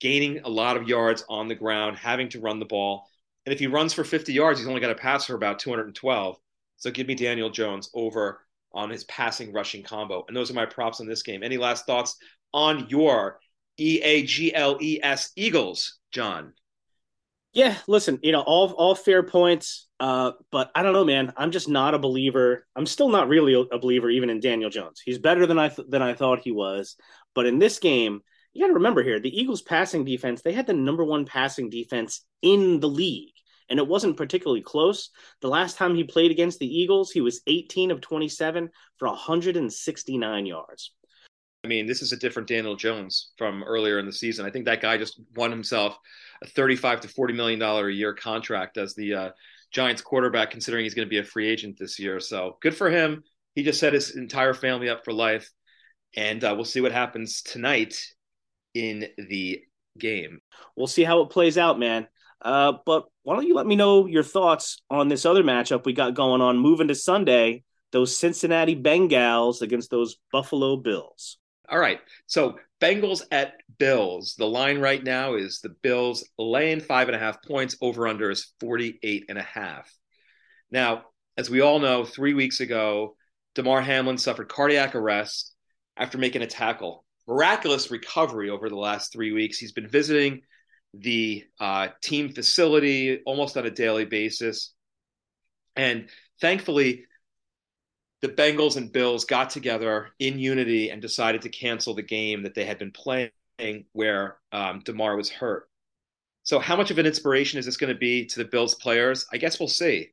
[0.00, 3.08] gaining a lot of yards on the ground, having to run the ball.
[3.46, 6.36] And if he runs for 50 yards, he's only got to pass for about 212.
[6.76, 10.24] So give me Daniel Jones over on his passing rushing combo.
[10.28, 11.42] And those are my props on this game.
[11.42, 12.16] Any last thoughts
[12.52, 13.40] on your
[13.78, 16.52] E A G L E S Eagles, John?
[17.52, 19.86] Yeah, listen, you know, all all fair points.
[19.98, 21.32] Uh, but I don't know, man.
[21.36, 22.66] I'm just not a believer.
[22.76, 25.00] I'm still not really a believer even in Daniel Jones.
[25.04, 26.94] He's better than I th- than I thought he was.
[27.34, 28.20] But in this game,
[28.52, 31.70] you got to remember here the Eagles passing defense, they had the number one passing
[31.70, 33.32] defense in the league.
[33.70, 35.10] And it wasn't particularly close.
[35.42, 40.46] The last time he played against the Eagles, he was 18 of 27 for 169
[40.46, 40.92] yards.
[41.64, 44.46] I mean, this is a different Daniel Jones from earlier in the season.
[44.46, 45.98] I think that guy just won himself
[46.42, 49.30] a 35 to 40 million dollar a year contract as the uh,
[49.72, 52.20] Giants quarterback, considering he's going to be a free agent this year.
[52.20, 53.24] So good for him.
[53.54, 55.50] He just set his entire family up for life,
[56.16, 58.00] and uh, we'll see what happens tonight
[58.74, 59.60] in the
[59.98, 60.40] game.
[60.76, 62.06] We'll see how it plays out, man.
[62.40, 65.92] Uh, but why don't you let me know your thoughts on this other matchup we
[65.92, 67.64] got going on moving to Sunday?
[67.90, 71.38] Those Cincinnati Bengals against those Buffalo Bills.
[71.70, 72.00] All right.
[72.26, 74.34] So Bengals at Bills.
[74.36, 77.76] The line right now is the Bills laying five and a half points.
[77.80, 79.92] Over under is 48 and a half.
[80.70, 81.04] Now,
[81.36, 83.16] as we all know, three weeks ago,
[83.54, 85.54] Damar Hamlin suffered cardiac arrest
[85.96, 89.58] after making a tackle miraculous recovery over the last three weeks.
[89.58, 90.40] He's been visiting
[90.94, 94.74] the uh, team facility almost on a daily basis.
[95.76, 96.08] And
[96.40, 97.04] thankfully,
[98.20, 102.54] the Bengals and Bills got together in unity and decided to cancel the game that
[102.54, 103.30] they had been playing
[103.92, 105.68] where um, Damar was hurt.
[106.42, 109.26] So, how much of an inspiration is this going to be to the Bills players?
[109.32, 110.10] I guess we'll see.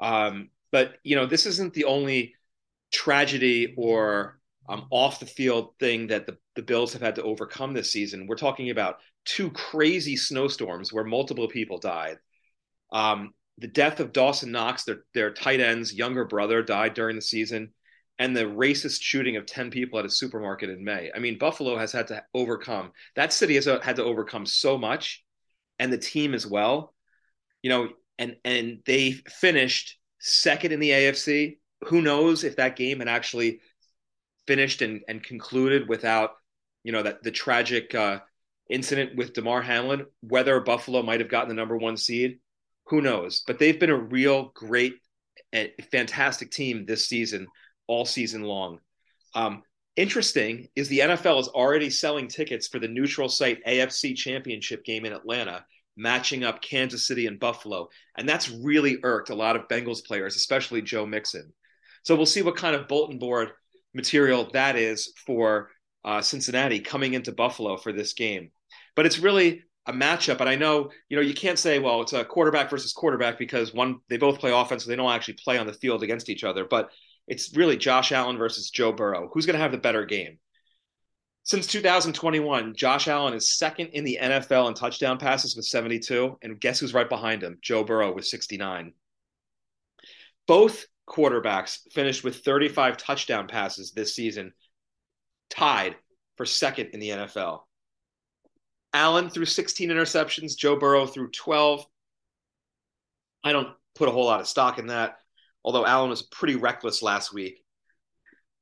[0.00, 2.34] Um, but, you know, this isn't the only
[2.92, 7.74] tragedy or um, off the field thing that the, the Bills have had to overcome
[7.74, 8.26] this season.
[8.26, 12.18] We're talking about two crazy snowstorms where multiple people died.
[12.92, 17.22] Um, the death of Dawson Knox, their, their tight end's younger brother, died during the
[17.22, 17.72] season,
[18.18, 21.10] and the racist shooting of 10 people at a supermarket in May.
[21.14, 25.24] I mean, Buffalo has had to overcome, that city has had to overcome so much,
[25.78, 26.94] and the team as well.
[27.62, 27.88] You know,
[28.18, 31.58] and and they finished second in the AFC.
[31.86, 33.60] Who knows if that game had actually
[34.46, 36.32] finished and, and concluded without,
[36.82, 38.20] you know, that the tragic uh,
[38.68, 42.38] incident with Damar Hamlin, whether Buffalo might have gotten the number one seed,
[42.86, 43.42] who knows?
[43.46, 44.94] But they've been a real great
[45.90, 47.46] fantastic team this season,
[47.86, 48.80] all season long.
[49.34, 49.62] Um,
[49.96, 55.04] interesting is the NFL is already selling tickets for the neutral site AFC Championship game
[55.04, 55.64] in Atlanta,
[55.96, 60.36] matching up Kansas City and Buffalo, and that's really irked a lot of Bengals players,
[60.36, 61.52] especially Joe Mixon.
[62.02, 63.50] So we'll see what kind of bulletin board
[63.94, 65.70] material that is for
[66.04, 68.50] uh, Cincinnati coming into Buffalo for this game.
[68.94, 70.40] But it's really a matchup.
[70.40, 73.74] And I know, you know, you can't say, well, it's a quarterback versus quarterback because
[73.74, 76.44] one, they both play offense, so they don't actually play on the field against each
[76.44, 76.64] other.
[76.64, 76.90] But
[77.26, 79.30] It's really Josh Allen versus Joe Burrow.
[79.32, 80.38] Who's going to have the better game?
[81.42, 86.38] Since 2021, Josh Allen is second in the NFL in touchdown passes with 72.
[86.42, 87.58] And guess who's right behind him?
[87.60, 88.92] Joe Burrow with 69.
[90.46, 94.52] Both quarterbacks finished with 35 touchdown passes this season,
[95.50, 95.96] tied
[96.36, 97.60] for second in the NFL.
[98.94, 101.84] Allen threw 16 interceptions, Joe Burrow threw 12.
[103.42, 105.18] I don't put a whole lot of stock in that,
[105.64, 107.62] although Allen was pretty reckless last week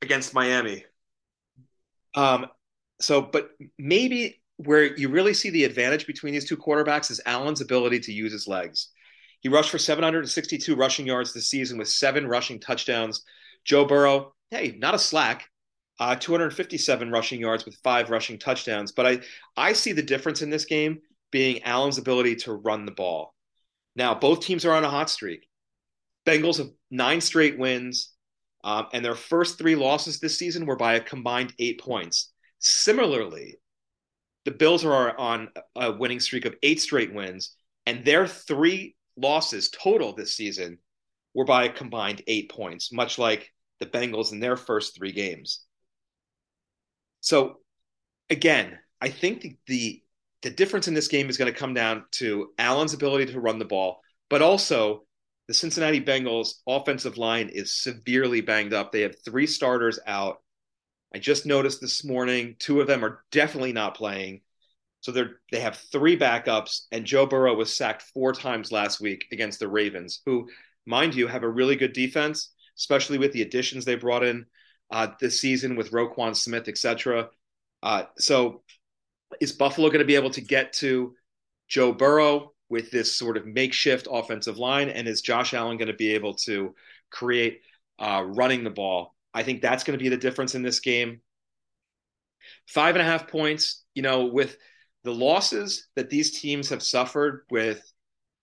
[0.00, 0.84] against Miami.
[2.14, 2.46] Um,
[3.00, 7.60] so, but maybe where you really see the advantage between these two quarterbacks is Allen's
[7.60, 8.88] ability to use his legs.
[9.40, 13.24] He rushed for 762 rushing yards this season with seven rushing touchdowns.
[13.64, 15.48] Joe Burrow, hey, not a slack,
[16.00, 18.92] uh, 257 rushing yards with five rushing touchdowns.
[18.92, 19.20] But I,
[19.56, 21.00] I see the difference in this game
[21.30, 23.34] being Allen's ability to run the ball.
[23.94, 25.46] Now, both teams are on a hot streak.
[26.26, 28.12] Bengals have nine straight wins,
[28.64, 32.32] um, and their first three losses this season were by a combined eight points.
[32.60, 33.58] Similarly,
[34.44, 39.70] the Bills are on a winning streak of eight straight wins, and their three losses
[39.70, 40.78] total this season
[41.34, 43.50] were by a combined eight points, much like
[43.80, 45.64] the Bengals in their first three games.
[47.22, 47.60] So,
[48.28, 50.02] again, I think the, the,
[50.42, 53.58] the difference in this game is going to come down to Allen's ability to run
[53.58, 55.04] the ball, but also
[55.46, 58.90] the Cincinnati Bengals offensive line is severely banged up.
[58.90, 60.42] They have three starters out.
[61.14, 64.40] I just noticed this morning two of them are definitely not playing.
[65.00, 69.26] So they're they have three backups, and Joe Burrow was sacked four times last week
[69.32, 70.48] against the Ravens, who,
[70.86, 74.46] mind you, have a really good defense, especially with the additions they brought in
[74.92, 77.30] uh, this season with Roquan Smith, etc.
[77.82, 78.62] Uh, so
[79.40, 81.14] is Buffalo going to be able to get to
[81.66, 85.94] Joe Burrow with this sort of makeshift offensive line, and is Josh Allen going to
[85.94, 86.74] be able to
[87.10, 87.62] create
[87.98, 89.14] uh, running the ball?
[89.34, 91.22] I think that's going to be the difference in this game.
[92.68, 94.56] Five and a half points, you know, with
[95.04, 97.82] the losses that these teams have suffered with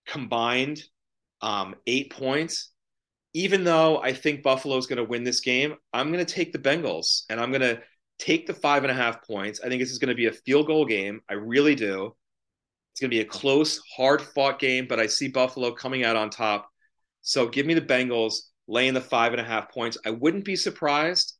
[0.06, 0.82] combined
[1.40, 2.72] um, eight points,
[3.32, 6.52] even though I think Buffalo is going to win this game, I'm going to take
[6.52, 7.80] the Bengals and I'm going to
[8.18, 9.60] take the five and a half points.
[9.60, 11.20] I think this is going to be a field goal game.
[11.28, 12.14] I really do.
[12.92, 16.16] It's going to be a close, hard fought game, but I see Buffalo coming out
[16.16, 16.68] on top.
[17.22, 18.34] So give me the Bengals
[18.66, 19.96] laying the five and a half points.
[20.04, 21.34] I wouldn't be surprised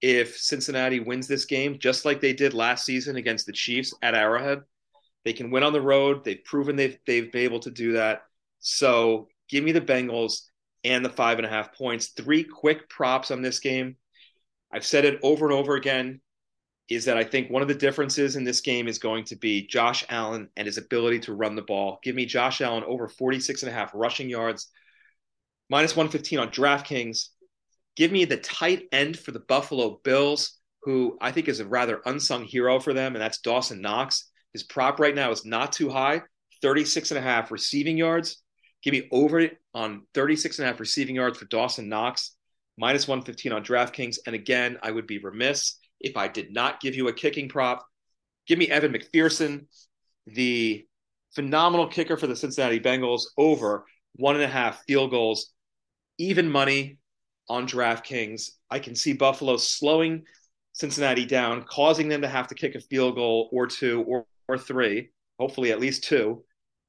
[0.00, 4.14] if Cincinnati wins this game, just like they did last season against the Chiefs at
[4.14, 4.60] Arrowhead.
[5.24, 6.24] They can win on the road.
[6.24, 8.22] They've proven they've they've been able to do that.
[8.60, 10.42] So give me the Bengals
[10.84, 12.08] and the five and a half points.
[12.08, 13.96] Three quick props on this game.
[14.72, 16.20] I've said it over and over again.
[16.90, 19.66] Is that I think one of the differences in this game is going to be
[19.66, 21.98] Josh Allen and his ability to run the ball.
[22.02, 24.70] Give me Josh Allen over 46 and a half rushing yards,
[25.70, 27.28] minus 115 on DraftKings.
[27.96, 32.02] Give me the tight end for the Buffalo Bills, who I think is a rather
[32.04, 34.30] unsung hero for them, and that's Dawson Knox.
[34.52, 36.22] His prop right now is not too high,
[36.60, 38.43] 36 and a half receiving yards.
[38.84, 42.36] Give me over on 36 and a half receiving yards for Dawson Knox,
[42.76, 44.18] minus 115 on DraftKings.
[44.26, 47.86] And again, I would be remiss if I did not give you a kicking prop.
[48.46, 49.66] Give me Evan McPherson,
[50.26, 50.86] the
[51.34, 55.52] phenomenal kicker for the Cincinnati Bengals, over one and a half field goals,
[56.18, 56.98] even money
[57.48, 58.50] on DraftKings.
[58.70, 60.24] I can see Buffalo slowing
[60.74, 64.58] Cincinnati down, causing them to have to kick a field goal or two or, or
[64.58, 66.44] three, hopefully at least two.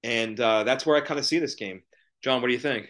[0.06, 1.82] And uh, that's where I kind of see this game.
[2.24, 2.90] John, what do you think?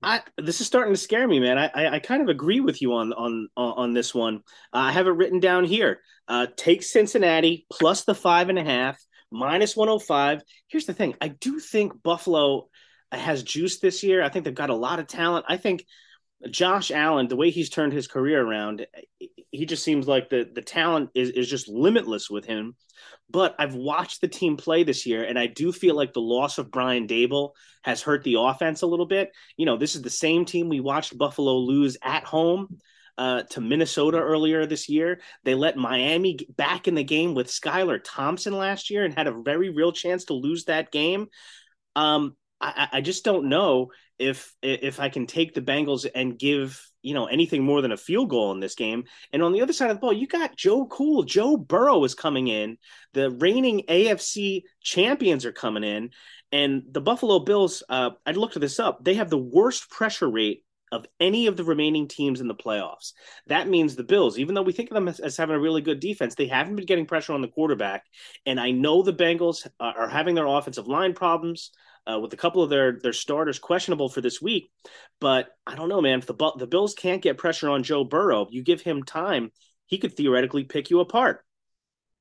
[0.00, 1.58] I, this is starting to scare me, man.
[1.58, 4.36] I, I, I, kind of agree with you on on on this one.
[4.72, 6.00] Uh, I have it written down here.
[6.26, 9.00] Uh, take Cincinnati plus the five and a half,
[9.30, 10.42] minus one hundred five.
[10.68, 12.68] Here's the thing: I do think Buffalo
[13.12, 14.22] has juice this year.
[14.22, 15.46] I think they've got a lot of talent.
[15.48, 15.84] I think
[16.50, 18.86] Josh Allen, the way he's turned his career around,
[19.50, 22.74] he just seems like the the talent is is just limitless with him.
[23.30, 26.58] But I've watched the team play this year, and I do feel like the loss
[26.58, 27.52] of Brian Daboll
[27.82, 29.30] has hurt the offense a little bit.
[29.56, 32.78] You know, this is the same team we watched Buffalo lose at home
[33.18, 35.20] uh, to Minnesota earlier this year.
[35.44, 39.42] They let Miami back in the game with Skylar Thompson last year and had a
[39.42, 41.28] very real chance to lose that game.
[41.94, 46.80] Um, I, I just don't know if if I can take the Bengals and give
[47.02, 49.04] you know anything more than a field goal in this game.
[49.32, 51.24] And on the other side of the ball, you got Joe Cool.
[51.24, 52.78] Joe Burrow is coming in.
[53.14, 56.10] The reigning AFC champions are coming in,
[56.52, 57.82] and the Buffalo Bills.
[57.88, 59.04] Uh, I looked this up.
[59.04, 63.14] They have the worst pressure rate of any of the remaining teams in the playoffs.
[63.46, 65.80] That means the Bills, even though we think of them as, as having a really
[65.80, 68.04] good defense, they haven't been getting pressure on the quarterback.
[68.44, 71.70] And I know the Bengals are, are having their offensive line problems.
[72.04, 74.72] Uh, with a couple of their their starters questionable for this week,
[75.20, 76.18] but I don't know, man.
[76.18, 79.52] If the the Bills can't get pressure on Joe Burrow, you give him time,
[79.86, 81.44] he could theoretically pick you apart.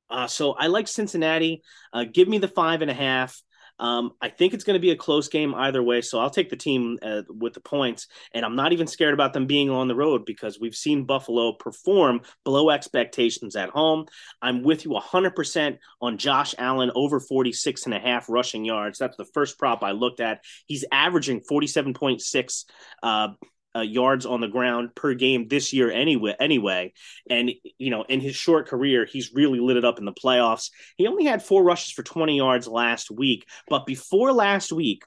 [0.09, 1.63] Uh, so I like Cincinnati.
[1.91, 3.41] Uh, give me the five and a half.
[3.82, 6.49] Um, I think it's going to be a close game either way, so I'll take
[6.51, 8.07] the team uh, with the points.
[8.34, 11.53] And I'm not even scared about them being on the road because we've seen Buffalo
[11.53, 14.05] perform below expectations at home.
[14.41, 18.99] I'm with you 100% on Josh Allen over 46 and a half rushing yards.
[18.99, 20.43] That's the first prop I looked at.
[20.67, 22.65] He's averaging 47.6
[23.01, 23.29] uh,
[23.76, 26.91] uh, yards on the ground per game this year anyway anyway
[27.30, 30.72] and you know in his short career he's really lit it up in the playoffs
[30.97, 35.03] he only had four rushes for 20 yards last week but before last week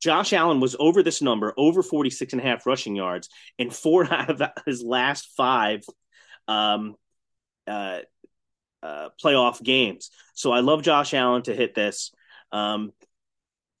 [0.00, 4.04] Josh Allen was over this number, over 46 and a half rushing yards in four
[4.12, 5.82] out of his last five
[6.46, 6.94] um,
[7.66, 7.98] uh,
[8.82, 10.10] uh, playoff games.
[10.34, 12.12] So I love Josh Allen to hit this.
[12.52, 12.92] Um,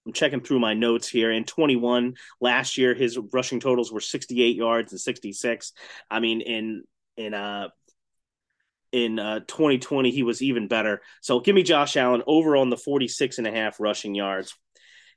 [0.08, 1.30] I'm checking through my notes here.
[1.30, 5.74] In 21 last year, his rushing totals were 68 yards and 66.
[6.10, 6.84] I mean, in
[7.18, 7.68] in uh
[8.90, 11.02] in uh 2020 he was even better.
[11.20, 14.54] So give me Josh Allen over on the 46 and a half rushing yards.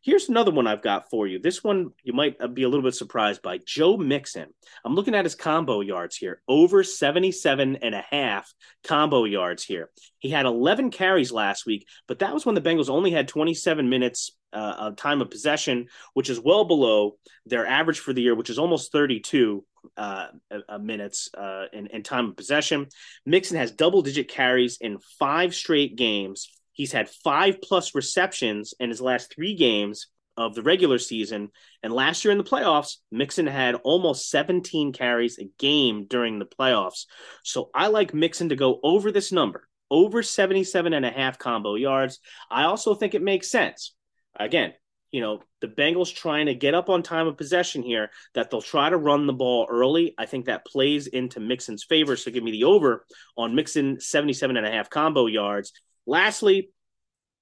[0.04, 1.38] Here's another one I've got for you.
[1.38, 3.60] This one you might be a little bit surprised by.
[3.64, 4.47] Joe Mixon.
[4.84, 6.41] I'm looking at his combo yards here.
[6.47, 8.52] Over 77 and a half
[8.84, 9.91] combo yards here.
[10.18, 13.89] He had 11 carries last week, but that was when the Bengals only had 27
[13.89, 18.36] minutes uh, of time of possession, which is well below their average for the year,
[18.36, 19.64] which is almost 32
[19.97, 20.28] uh,
[20.68, 22.88] uh, minutes uh, in, in time of possession.
[23.26, 28.89] Mixon has double digit carries in five straight games He's had five plus receptions in
[28.89, 30.07] his last three games
[30.38, 31.49] of the regular season.
[31.84, 36.45] And last year in the playoffs, Mixon had almost 17 carries a game during the
[36.45, 37.05] playoffs.
[37.43, 41.76] So I like Mixon to go over this number, over 77 and a half combo
[41.76, 42.19] yards.
[42.49, 43.93] I also think it makes sense.
[44.39, 44.74] Again,
[45.11, 48.61] you know, the Bengals trying to get up on time of possession here, that they'll
[48.61, 50.15] try to run the ball early.
[50.17, 52.15] I think that plays into Mixon's favor.
[52.15, 53.05] So give me the over
[53.38, 55.74] on Mixon 77 and a half combo yards.
[56.06, 56.72] Lastly,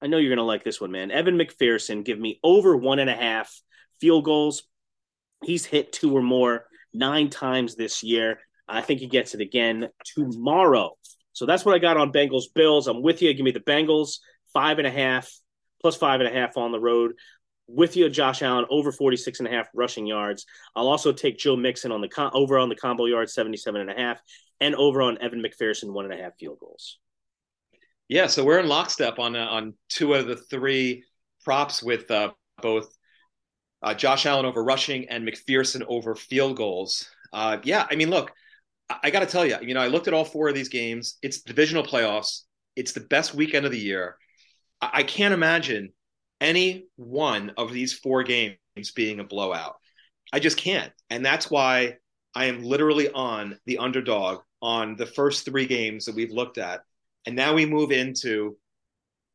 [0.02, 1.12] I know you're going to like this one, man.
[1.12, 3.54] Evan McPherson, give me over one and a half
[4.00, 4.64] field goals.
[5.44, 8.40] He's hit two or more nine times this year.
[8.68, 10.96] I think he gets it again tomorrow.
[11.34, 12.88] So that's what I got on Bengals Bills.
[12.88, 13.34] I'm with you.
[13.34, 14.20] Give me the Bengals
[14.54, 15.32] five and a half
[15.82, 17.14] plus five and a half on the road.
[17.68, 20.46] With you, Josh Allen over 46 and a half rushing yards.
[20.76, 23.92] I'll also take Joe Mixon on the con- over on the combo yards 77 and
[23.92, 24.20] a half
[24.60, 26.98] and over on Evan McPherson one and a half field goals.
[28.10, 31.04] Yeah, so we're in lockstep on uh, on two of the three
[31.46, 32.32] props with uh,
[32.62, 32.96] both
[33.84, 37.08] uh, Josh Allen over rushing and McPherson over field goals.
[37.32, 38.32] Uh, yeah, I mean, look,
[38.90, 40.70] I, I got to tell you, you know, I looked at all four of these
[40.70, 41.18] games.
[41.22, 42.42] It's divisional playoffs.
[42.76, 44.18] It's the best weekend of the year.
[44.82, 45.94] I, I can't imagine
[46.42, 48.58] any one of these four games
[48.96, 49.76] being a blowout.
[50.34, 51.98] I just can't, and that's why
[52.34, 56.82] I am literally on the underdog on the first three games that we've looked at
[57.26, 58.58] and now we move into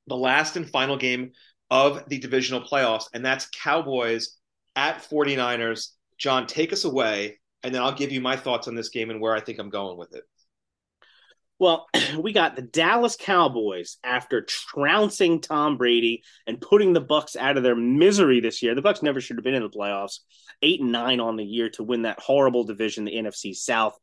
[0.07, 1.32] the last and final game
[1.70, 4.39] of the divisional playoffs, and that's Cowboys
[4.76, 5.89] at 49ers.
[6.18, 9.20] John, take us away, and then I'll give you my thoughts on this game and
[9.20, 10.24] where I think I'm going with it.
[11.59, 11.86] Well,
[12.18, 17.62] we got the Dallas Cowboys after trouncing Tom Brady and putting the Bucs out of
[17.62, 18.74] their misery this year.
[18.74, 20.20] The Bucs never should have been in the playoffs.
[20.62, 23.98] 8 and 9 on the year to win that horrible division, the NFC South.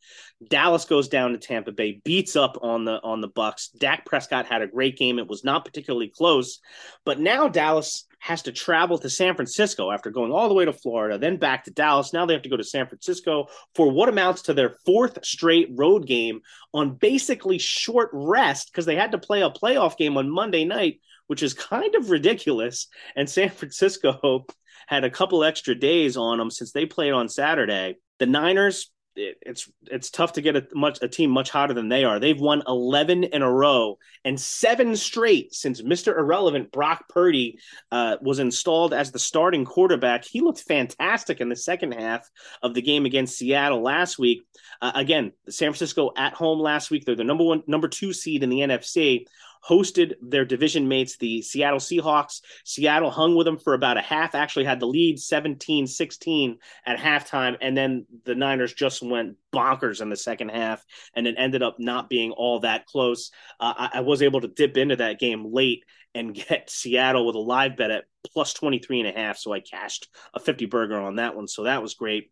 [0.49, 3.69] Dallas goes down to Tampa Bay, beats up on the on the Bucs.
[3.79, 5.19] Dak Prescott had a great game.
[5.19, 6.59] It was not particularly close,
[7.05, 10.71] but now Dallas has to travel to San Francisco after going all the way to
[10.71, 12.13] Florida, then back to Dallas.
[12.13, 15.69] Now they have to go to San Francisco for what amounts to their fourth straight
[15.71, 16.41] road game
[16.71, 21.01] on basically short rest because they had to play a playoff game on Monday night,
[21.25, 22.87] which is kind of ridiculous.
[23.15, 24.45] And San Francisco
[24.85, 27.95] had a couple extra days on them since they played on Saturday.
[28.19, 32.03] The Niners it's it's tough to get a much a team much hotter than they
[32.03, 32.19] are.
[32.19, 36.17] They've won 11 in a row and seven straight since Mr.
[36.17, 37.59] Irrelevant Brock Purdy
[37.91, 40.25] uh, was installed as the starting quarterback.
[40.25, 42.29] He looked fantastic in the second half
[42.63, 44.43] of the game against Seattle last week.
[44.81, 47.05] Uh, again, San Francisco at home last week.
[47.05, 49.25] They're the number one, number two seed in the NFC
[49.67, 52.41] hosted their division mates, the Seattle Seahawks.
[52.65, 56.99] Seattle hung with them for about a half, actually had the lead 17 16 at
[56.99, 57.57] halftime.
[57.61, 60.83] And then the Niners just went bonkers in the second half
[61.13, 63.31] and it ended up not being all that close.
[63.59, 65.83] Uh, I, I was able to dip into that game late
[66.13, 69.37] and get Seattle with a live bet at plus 23 and a half.
[69.37, 71.47] So I cashed a 50 burger on that one.
[71.47, 72.31] So that was great.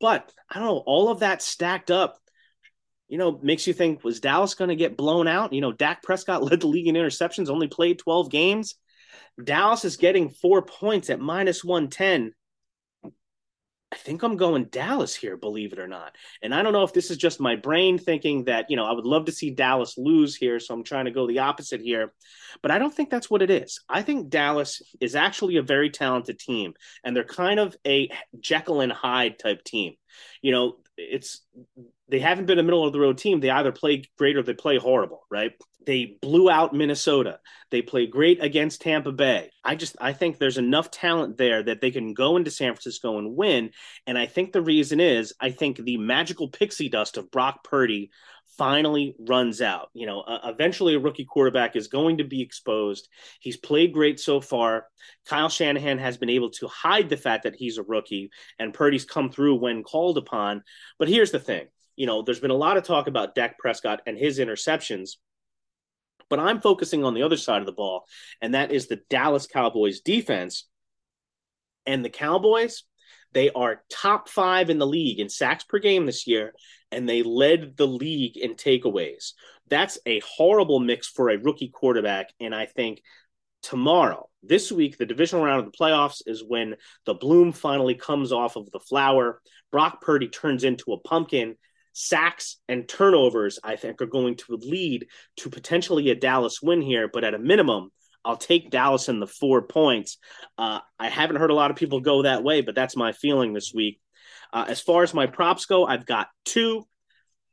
[0.00, 2.18] But I don't know, all of that stacked up,
[3.12, 5.52] you know, makes you think was Dallas going to get blown out?
[5.52, 8.74] You know, Dak Prescott led the league in interceptions, only played 12 games.
[9.44, 12.32] Dallas is getting four points at minus 110.
[13.04, 16.16] I think I'm going Dallas here, believe it or not.
[16.42, 18.92] And I don't know if this is just my brain thinking that, you know, I
[18.92, 20.58] would love to see Dallas lose here.
[20.58, 22.14] So I'm trying to go the opposite here.
[22.62, 23.78] But I don't think that's what it is.
[23.90, 26.72] I think Dallas is actually a very talented team,
[27.04, 28.08] and they're kind of a
[28.40, 29.96] Jekyll and Hyde type team.
[30.40, 30.76] You know,
[31.10, 31.42] it's
[32.08, 33.40] they haven't been a middle of the road team.
[33.40, 35.52] They either play great or they play horrible, right?
[35.84, 37.40] They blew out Minnesota.
[37.70, 39.50] They play great against Tampa Bay.
[39.64, 43.18] I just I think there's enough talent there that they can go into San Francisco
[43.18, 43.70] and win.
[44.06, 48.10] And I think the reason is I think the magical pixie dust of Brock Purdy
[48.62, 49.88] finally runs out.
[49.92, 53.08] You know, uh, eventually a rookie quarterback is going to be exposed.
[53.40, 54.86] He's played great so far.
[55.26, 59.04] Kyle Shanahan has been able to hide the fact that he's a rookie, and Purdy's
[59.04, 60.62] come through when called upon.
[60.96, 64.02] But here's the thing you know, there's been a lot of talk about Dak Prescott
[64.06, 65.16] and his interceptions.
[66.30, 68.04] But I'm focusing on the other side of the ball,
[68.40, 70.68] and that is the Dallas Cowboys defense.
[71.84, 72.84] And the Cowboys,
[73.32, 76.52] they are top five in the league in sacks per game this year,
[76.90, 79.32] and they led the league in takeaways.
[79.68, 82.28] That's a horrible mix for a rookie quarterback.
[82.40, 83.00] And I think
[83.62, 86.76] tomorrow, this week, the divisional round of the playoffs is when
[87.06, 89.40] the bloom finally comes off of the flower.
[89.70, 91.56] Brock Purdy turns into a pumpkin.
[91.94, 95.06] Sacks and turnovers, I think, are going to lead
[95.36, 97.08] to potentially a Dallas win here.
[97.12, 97.90] But at a minimum,
[98.24, 100.18] I'll take Dallas in the four points.
[100.56, 103.52] Uh, I haven't heard a lot of people go that way, but that's my feeling
[103.52, 104.00] this week.
[104.52, 106.86] Uh, as far as my props go, I've got two.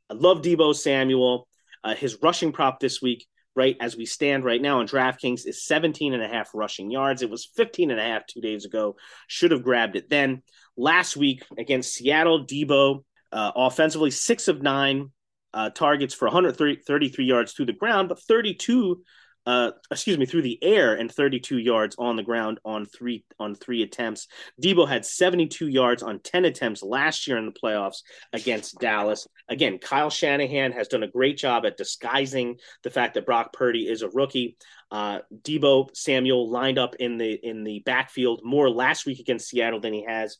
[0.08, 1.48] I love Deebo Samuel.
[1.82, 5.64] Uh, his rushing prop this week, right as we stand right now on DraftKings, is
[5.64, 7.22] 17 and a half rushing yards.
[7.22, 8.96] It was 15 and a half two days ago.
[9.28, 10.42] Should have grabbed it then.
[10.76, 13.02] Last week against Seattle, Deebo
[13.32, 15.10] uh, offensively, six of nine
[15.54, 19.02] uh, targets for 133 yards through the ground, but 32
[19.50, 23.56] uh, excuse me, through the air and 32 yards on the ground on three on
[23.56, 24.28] three attempts.
[24.62, 29.26] Deebo had 72 yards on 10 attempts last year in the playoffs against Dallas.
[29.48, 33.88] Again, Kyle Shanahan has done a great job at disguising the fact that Brock Purdy
[33.88, 34.56] is a rookie.
[34.88, 39.80] Uh, Deebo Samuel lined up in the in the backfield more last week against Seattle
[39.80, 40.36] than he has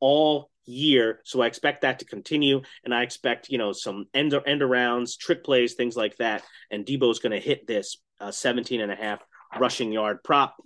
[0.00, 1.20] all year.
[1.24, 2.62] So I expect that to continue.
[2.84, 6.42] And I expect, you know, some end, end arounds, trick plays, things like that.
[6.70, 9.20] And Deebo's going to hit this uh, 17 and a half
[9.58, 10.56] rushing yard prop.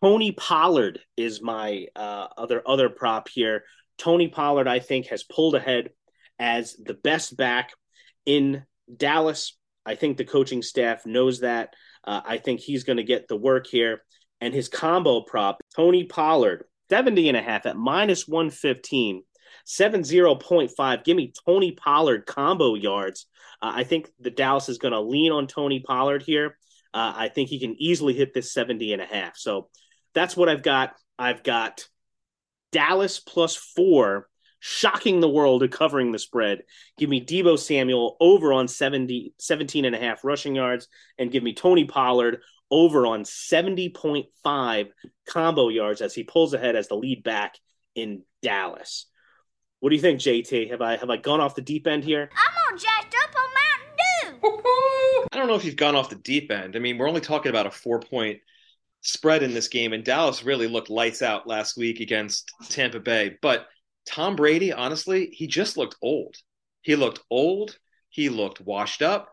[0.00, 3.64] Tony Pollard is my uh, other other prop here.
[3.98, 5.90] Tony Pollard, I think, has pulled ahead
[6.38, 7.70] as the best back
[8.26, 8.64] in
[8.94, 9.56] Dallas.
[9.86, 11.74] I think the coaching staff knows that.
[12.04, 14.02] Uh, I think he's going to get the work here.
[14.40, 19.22] And his combo prop, Tony Pollard, 70 and a half at minus 115.
[19.66, 21.04] 70.5.
[21.04, 23.24] Give me Tony Pollard combo yards.
[23.62, 26.58] Uh, I think the Dallas is going to lean on Tony Pollard here.
[26.92, 29.38] Uh, I think he can easily hit this 70 and a half.
[29.38, 29.70] So
[30.14, 30.92] that's what I've got.
[31.18, 31.88] I've got
[32.72, 34.28] Dallas plus four,
[34.60, 36.60] shocking the world and covering the spread.
[36.98, 41.42] Give me Deebo Samuel over on 70, 17 and a half rushing yards, and give
[41.42, 42.42] me Tony Pollard
[42.72, 44.88] over on 70.5
[45.28, 47.56] combo yards as he pulls ahead as the lead back
[47.94, 49.06] in Dallas.
[49.80, 50.70] What do you think, JT?
[50.70, 52.30] Have I have I gone off the deep end here?
[52.34, 55.26] I'm all jacked up on Mountain Dew.
[55.32, 56.74] I don't know if you've gone off the deep end.
[56.74, 58.38] I mean, we're only talking about a four point
[59.02, 63.36] spread in this game, and Dallas really looked lights out last week against Tampa Bay.
[63.42, 63.66] But
[64.06, 66.36] Tom Brady, honestly, he just looked old.
[66.80, 67.76] He looked old.
[68.08, 69.28] He looked washed up.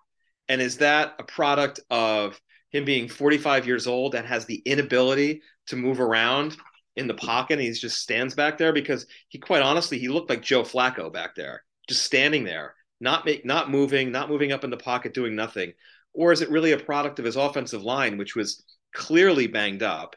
[0.48, 2.40] And is that a product of
[2.72, 6.58] him being 45 years old and has the inability to move around
[6.96, 10.30] in the pocket and he just stands back there because he quite honestly he looked
[10.30, 14.64] like Joe Flacco back there just standing there not make not moving not moving up
[14.64, 15.74] in the pocket doing nothing.
[16.14, 18.64] Or is it really a product of his offensive line which was
[18.94, 20.16] clearly banged up?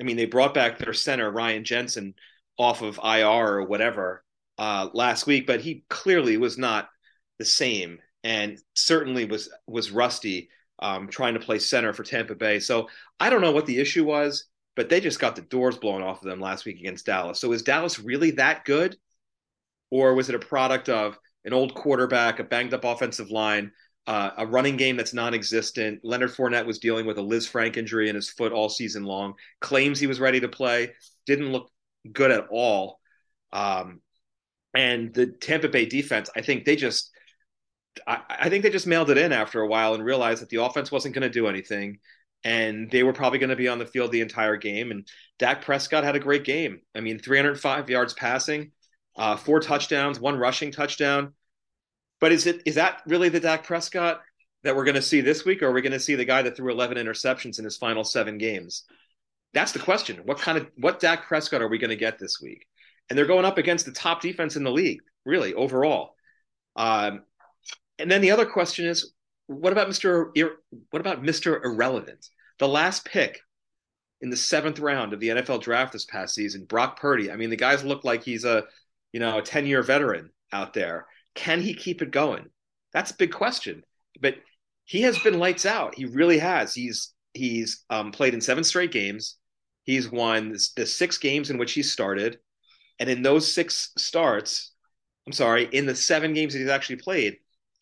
[0.00, 2.14] I mean they brought back their center Ryan Jensen
[2.58, 4.24] off of IR or whatever
[4.58, 6.88] uh, last week but he clearly was not
[7.38, 12.60] the same and certainly was was rusty um, trying to play center for Tampa Bay.
[12.60, 16.02] So I don't know what the issue was, but they just got the doors blown
[16.02, 17.40] off of them last week against Dallas.
[17.40, 18.96] So is Dallas really that good?
[19.90, 23.72] Or was it a product of an old quarterback, a banged up offensive line,
[24.06, 26.00] uh, a running game that's non existent?
[26.02, 29.98] Leonard Fournette was dealing with a Lisfranc injury in his foot all season long, claims
[29.98, 30.92] he was ready to play,
[31.24, 31.70] didn't look
[32.12, 32.98] good at all.
[33.52, 34.00] Um,
[34.74, 37.10] and the Tampa Bay defense, I think they just
[38.06, 40.62] I, I think they just mailed it in after a while and realized that the
[40.62, 41.98] offense wasn't going to do anything
[42.44, 44.92] and they were probably going to be on the field the entire game.
[44.92, 46.80] And Dak Prescott had a great game.
[46.94, 48.70] I mean, 305 yards passing,
[49.16, 51.34] uh, four touchdowns, one rushing touchdown.
[52.20, 54.20] But is it is that really the Dak Prescott
[54.62, 56.42] that we're going to see this week, or are we going to see the guy
[56.42, 58.84] that threw 11 interceptions in his final seven games?
[59.52, 60.18] That's the question.
[60.24, 62.66] What kind of what Dak Prescott are we going to get this week?
[63.10, 66.14] And they're going up against the top defense in the league, really overall.
[66.76, 67.22] Um,
[67.98, 69.12] and then the other question is,
[69.46, 70.32] what about Mister?
[70.90, 72.26] What about Mister Irrelevant?
[72.58, 73.40] The last pick
[74.20, 77.30] in the seventh round of the NFL draft this past season, Brock Purdy.
[77.30, 78.64] I mean, the guys look like he's a
[79.12, 81.06] you know a 10 year veteran out there.
[81.34, 82.46] Can he keep it going?
[82.92, 83.84] That's a big question.
[84.20, 84.36] But
[84.84, 85.94] he has been lights out.
[85.94, 86.74] He really has.
[86.74, 89.36] He's he's um, played in seven straight games.
[89.84, 92.38] He's won the six games in which he started,
[92.98, 94.72] and in those six starts,
[95.26, 97.36] I'm sorry, in the seven games that he's actually played,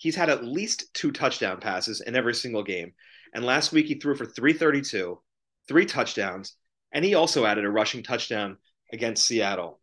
[0.04, 2.92] he's had at least two touchdown passes in every single game.
[3.32, 5.18] And last week he threw for 332,
[5.66, 6.56] three touchdowns,
[6.92, 8.58] and he also added a rushing touchdown
[8.92, 9.80] against Seattle.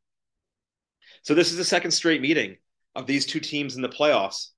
[1.23, 2.57] So this is the second straight meeting
[2.93, 4.49] of these two teams in the playoffs.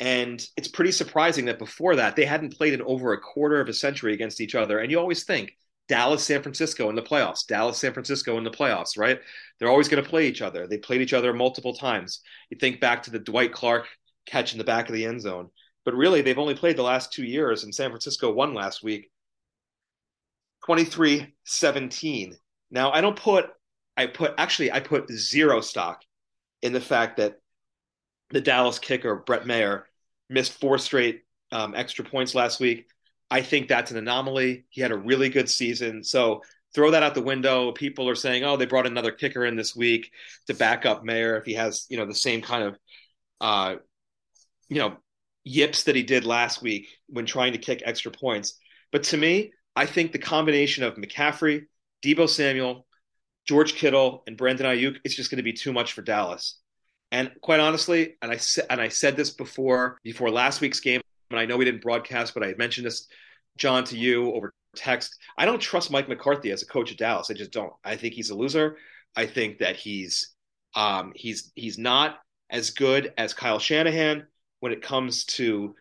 [0.00, 3.68] And it's pretty surprising that before that, they hadn't played in over a quarter of
[3.68, 4.80] a century against each other.
[4.80, 5.56] And you always think
[5.86, 9.20] Dallas, San Francisco in the playoffs, Dallas, San Francisco in the playoffs, right?
[9.60, 10.66] They're always going to play each other.
[10.66, 12.20] They played each other multiple times.
[12.50, 13.86] You think back to the Dwight Clark
[14.26, 15.50] catch in the back of the end zone.
[15.84, 19.10] But really, they've only played the last two years, and San Francisco won last week
[20.64, 22.36] 23 17.
[22.70, 23.50] Now, I don't put,
[23.96, 26.02] I put, actually, I put zero stock
[26.62, 27.38] in the fact that
[28.30, 29.86] the Dallas kicker Brett Maher,
[30.30, 31.22] missed four straight
[31.52, 32.86] um, extra points last week.
[33.30, 34.64] I think that's an anomaly.
[34.70, 36.42] He had a really good season, so
[36.74, 37.72] throw that out the window.
[37.72, 40.10] People are saying, "Oh, they brought another kicker in this week
[40.46, 42.78] to back up Maher if he has, you know, the same kind of,
[43.40, 43.76] uh,
[44.74, 44.96] you know,
[45.44, 48.58] yips that he did last week when trying to kick extra points."
[48.92, 51.66] But to me, I think the combination of McCaffrey,
[52.04, 52.86] Deebo Samuel,
[53.46, 56.58] George Kittle, and Brandon Aiyuk is just going to be too much for Dallas.
[57.12, 58.38] And quite honestly, and I
[58.70, 61.00] and I said this before before last week's game,
[61.30, 63.06] and I know we didn't broadcast, but I mentioned this,
[63.56, 65.16] John, to you over text.
[65.38, 67.30] I don't trust Mike McCarthy as a coach at Dallas.
[67.30, 67.72] I just don't.
[67.84, 68.78] I think he's a loser.
[69.16, 70.34] I think that he's
[70.74, 72.18] um, he's he's not
[72.50, 74.26] as good as Kyle Shanahan
[74.64, 75.74] when it comes to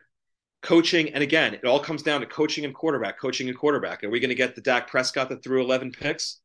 [0.62, 1.14] coaching.
[1.14, 4.04] And again, it all comes down to coaching and quarterback, coaching and quarterback.
[4.04, 6.40] Are we going to get the Dak Prescott that threw 11 picks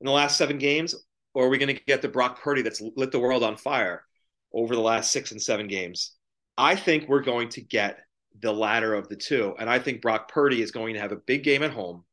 [0.00, 0.94] in the last seven games?
[1.34, 4.04] Or are we going to get the Brock Purdy that's lit the world on fire?
[4.54, 6.12] over the last six and seven games.
[6.56, 7.98] I think we're going to get
[8.40, 11.16] the latter of the two, and I think Brock Purdy is going to have a
[11.16, 12.04] big game at home.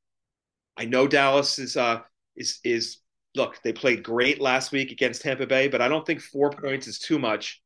[0.76, 2.00] I know Dallas is uh
[2.36, 2.98] is is
[3.36, 6.88] look, they played great last week against Tampa Bay, but I don't think 4 points
[6.88, 7.62] is too much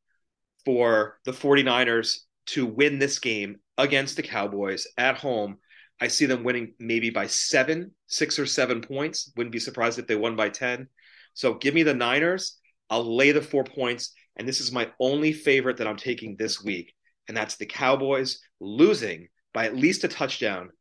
[0.65, 5.57] for the 49ers to win this game against the Cowboys at home.
[6.01, 9.31] I see them winning maybe by 7, 6 or 7 points.
[9.37, 10.87] Wouldn't be surprised if they won by 10.
[11.33, 12.57] So give me the Niners.
[12.89, 16.63] I'll lay the 4 points and this is my only favorite that I'm taking this
[16.63, 16.93] week,
[17.27, 20.71] and that's the Cowboys losing by at least a touchdown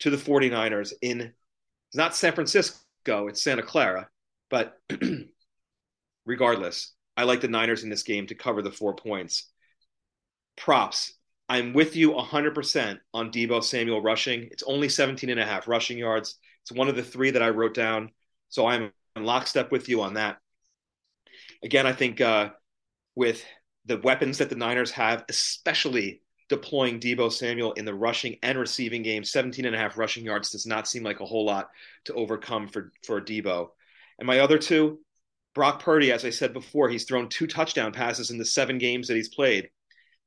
[0.00, 1.32] to the 49ers in
[1.94, 4.08] not San Francisco, it's Santa Clara,
[4.50, 4.76] but
[6.26, 9.46] regardless, I like the Niners in this game to cover the 4 points.
[10.56, 11.12] Props.
[11.48, 14.48] I'm with you 100% on Deebo Samuel rushing.
[14.50, 16.36] It's only 17 and a half rushing yards.
[16.62, 18.10] It's one of the three that I wrote down.
[18.48, 20.38] So I'm in lockstep with you on that.
[21.62, 22.50] Again, I think uh,
[23.14, 23.44] with
[23.84, 29.02] the weapons that the Niners have, especially deploying Deebo Samuel in the rushing and receiving
[29.02, 29.24] game.
[29.24, 31.70] 17 and a half rushing yards does not seem like a whole lot
[32.04, 33.68] to overcome for, for Deebo.
[34.18, 35.00] And my other two,
[35.54, 39.08] Brock Purdy, as I said before, he's thrown two touchdown passes in the seven games
[39.08, 39.70] that he's played.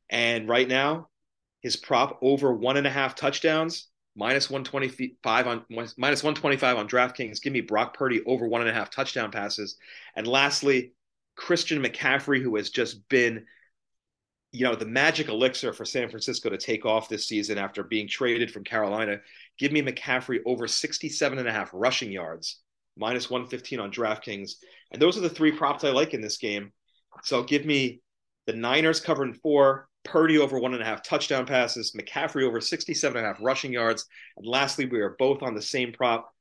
[0.10, 1.10] And right now,
[1.62, 7.42] his prop over one and a half touchdowns, minus 125 on minus 125 on DraftKings.
[7.42, 9.76] Give me Brock Purdy over one and a half touchdown passes.
[10.16, 10.94] And lastly,
[11.36, 13.46] Christian McCaffrey, who has just been,
[14.54, 18.08] you know, the magic elixir for San Francisco to take off this season after being
[18.08, 19.18] traded from Carolina.
[19.60, 22.60] Give me McCaffrey over 67 and a half rushing yards,
[22.98, 24.54] minus 115 on DraftKings.
[24.92, 26.72] And those are the three props I like in this game.
[27.24, 28.02] So give me
[28.46, 33.18] the Niners covering four, Purdy over one and a half touchdown passes, McCaffrey over 67
[33.18, 34.06] and a half rushing yards.
[34.38, 36.34] And lastly, we are both on the same prop,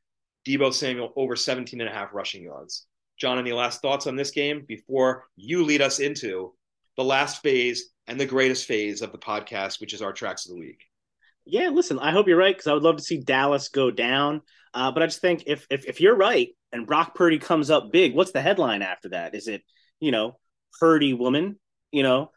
[0.47, 2.87] Deebo Samuel over 17 and a half rushing yards.
[3.19, 6.55] John, any last thoughts on this game before you lead us into
[6.97, 10.53] the last phase and the greatest phase of the podcast, which is our tracks of
[10.53, 10.85] the week?
[11.45, 14.43] Yeah, listen, I hope you're right because I would love to see Dallas go down.
[14.75, 17.91] Uh, but I just think if, if if you're right and Brock Purdy comes up
[17.91, 19.35] big, what's the headline after that?
[19.35, 19.63] Is it
[19.99, 20.39] you know
[20.79, 21.59] Purdy woman,
[21.91, 22.31] you know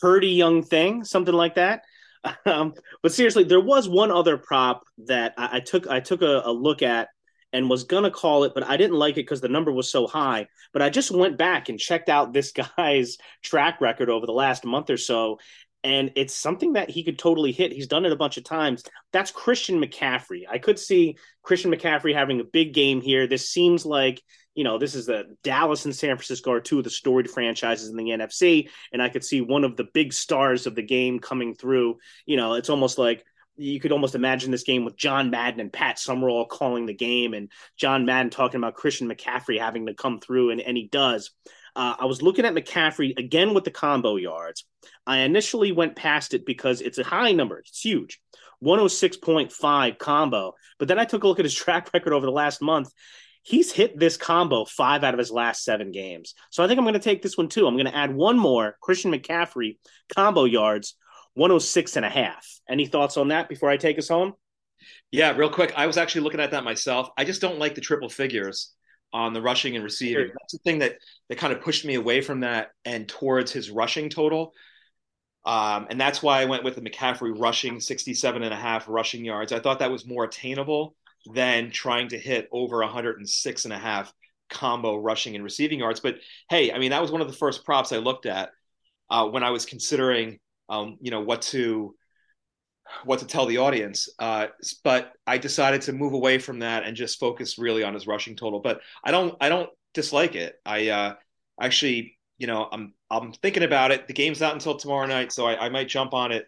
[0.00, 1.82] Purdy young thing, something like that?
[2.46, 2.72] Um,
[3.02, 6.52] but seriously, there was one other prop that I, I took I took a, a
[6.52, 7.08] look at
[7.52, 10.06] and was gonna call it, but I didn't like it because the number was so
[10.06, 10.48] high.
[10.72, 14.64] But I just went back and checked out this guy's track record over the last
[14.64, 15.38] month or so,
[15.84, 17.72] and it's something that he could totally hit.
[17.72, 18.82] He's done it a bunch of times.
[19.12, 20.42] That's Christian McCaffrey.
[20.50, 23.26] I could see Christian McCaffrey having a big game here.
[23.26, 24.22] This seems like
[24.54, 27.90] you know, this is the Dallas and San Francisco are two of the storied franchises
[27.90, 31.18] in the NFC, and I could see one of the big stars of the game
[31.18, 31.98] coming through.
[32.24, 33.24] You know, it's almost like
[33.56, 37.34] you could almost imagine this game with John Madden and Pat Summerall calling the game,
[37.34, 41.32] and John Madden talking about Christian McCaffrey having to come through, and, and he does.
[41.76, 44.64] Uh, I was looking at McCaffrey again with the combo yards.
[45.06, 48.20] I initially went past it because it's a high number, it's huge.
[48.62, 50.54] 106.5 combo.
[50.78, 52.90] But then I took a look at his track record over the last month.
[53.42, 56.34] He's hit this combo five out of his last seven games.
[56.50, 57.66] So I think I'm going to take this one too.
[57.66, 59.76] I'm going to add one more Christian McCaffrey
[60.14, 60.96] combo yards,
[61.34, 62.46] 106 and a half.
[62.68, 64.32] Any thoughts on that before I take us home?
[65.10, 65.74] Yeah, real quick.
[65.76, 67.10] I was actually looking at that myself.
[67.18, 68.72] I just don't like the triple figures
[69.14, 70.26] on the rushing and receiving.
[70.26, 70.96] That's the thing that
[71.28, 74.52] that kind of pushed me away from that and towards his rushing total.
[75.46, 79.24] Um, and that's why I went with the McCaffrey rushing 67 and a half rushing
[79.24, 79.52] yards.
[79.52, 80.96] I thought that was more attainable
[81.32, 84.12] than trying to hit over 106 and a half
[84.50, 86.00] combo rushing and receiving yards.
[86.00, 86.16] But
[86.50, 88.50] hey, I mean, that was one of the first props I looked at
[89.10, 91.94] uh, when I was considering, um, you know, what to
[93.04, 94.08] what to tell the audience.
[94.18, 94.48] Uh,
[94.82, 98.36] but I decided to move away from that and just focus really on his rushing
[98.36, 98.60] total.
[98.60, 100.56] But I don't I don't dislike it.
[100.64, 101.14] I uh,
[101.60, 104.06] actually, you know, I'm I'm thinking about it.
[104.06, 106.46] The game's not until tomorrow night, so I, I might jump on it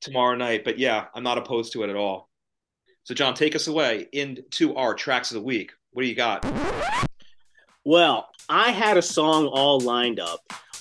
[0.00, 0.64] tomorrow night.
[0.64, 2.28] But yeah, I'm not opposed to it at all.
[3.04, 5.72] So, John, take us away into our tracks of the week.
[5.92, 6.44] What do you got?
[7.84, 10.40] Well, I had a song all lined up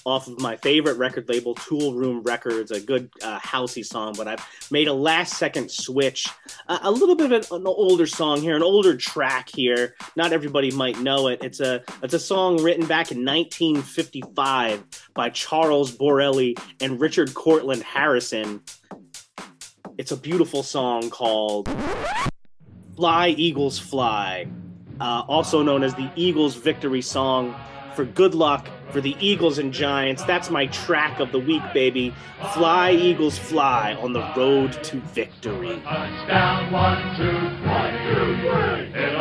[0.09, 4.45] off of my favorite record label, Toolroom Records, a good uh, housey song, but I've
[4.71, 6.27] made a last second switch.
[6.67, 9.95] Uh, a little bit of an, older song here, an older track here.
[10.15, 11.43] Not everybody might know it.
[11.43, 14.83] It's a it's a song written back in 1955
[15.13, 18.61] by Charles Borelli and Richard Cortland Harrison.
[19.97, 21.69] It's a beautiful song called
[22.95, 24.47] Fly Eagles Fly,
[24.99, 27.53] uh, also known as the Eagles Victory Song
[27.99, 30.23] for Good Luck for the Eagles and Giants.
[30.23, 32.15] That's my track of the week, baby.
[32.53, 35.81] Fly, Eagles, fly on the road to victory.
[35.83, 37.25] Touchdown, one, two,
[37.67, 38.85] one, two, three.
[38.93, 39.15] Hit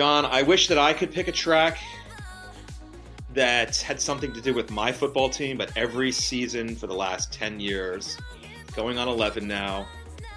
[0.00, 1.76] John, I wish that I could pick a track
[3.34, 7.34] that had something to do with my football team, but every season for the last
[7.34, 8.16] 10 years,
[8.74, 9.86] going on 11 now,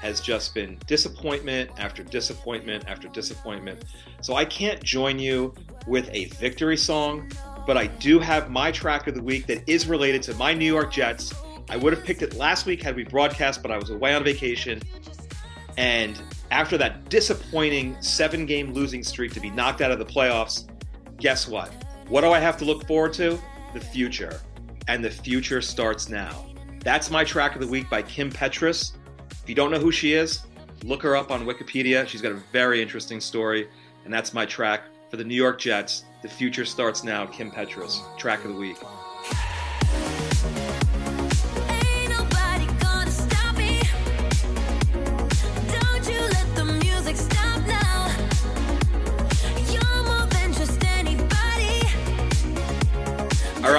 [0.01, 3.85] has just been disappointment after disappointment after disappointment.
[4.19, 5.53] So I can't join you
[5.87, 7.31] with a victory song,
[7.65, 10.65] but I do have my track of the week that is related to my New
[10.65, 11.33] York Jets.
[11.69, 14.25] I would have picked it last week had we broadcast, but I was away on
[14.25, 14.81] vacation.
[15.77, 16.21] And
[16.53, 20.69] after that disappointing seven game losing streak to be knocked out of the playoffs,
[21.17, 21.73] guess what?
[22.09, 23.39] What do I have to look forward to?
[23.73, 24.39] The future.
[24.87, 26.45] And the future starts now.
[26.81, 28.91] That's my track of the week by Kim Petras.
[29.31, 30.43] If you don't know who she is,
[30.83, 32.07] look her up on Wikipedia.
[32.07, 33.67] She's got a very interesting story.
[34.05, 36.05] And that's my track for the New York Jets.
[36.21, 37.25] The future starts now.
[37.25, 38.77] Kim Petras, track of the week.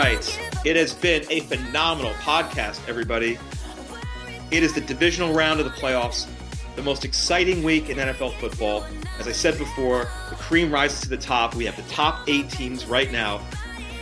[0.04, 0.40] Right.
[0.66, 3.38] It has been a phenomenal podcast, everybody.
[4.50, 6.28] It is the divisional round of the playoffs,
[6.76, 8.84] the most exciting week in NFL football.
[9.18, 11.54] As I said before, the cream rises to the top.
[11.54, 13.40] We have the top eight teams right now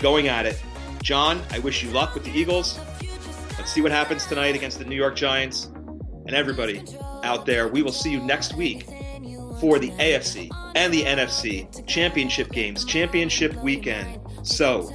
[0.01, 0.61] going at it.
[1.05, 2.81] John, I wish you luck with the Eagles.
[3.57, 5.67] Let's see what happens tonight against the New York Giants.
[6.27, 6.83] And everybody
[7.23, 8.87] out there, we will see you next week
[9.61, 14.19] for the AFC and the NFC championship games, championship weekend.
[14.43, 14.93] So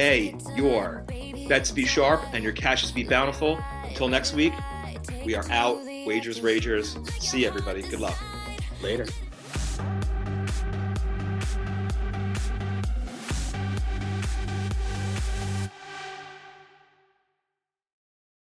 [0.00, 1.04] may your
[1.46, 3.62] bets be sharp and your cashes be bountiful.
[3.84, 4.54] Until next week,
[5.26, 5.76] we are out.
[6.06, 6.96] Wagers, Ragers.
[7.20, 7.82] See everybody.
[7.82, 8.18] Good luck.
[8.82, 9.04] Later.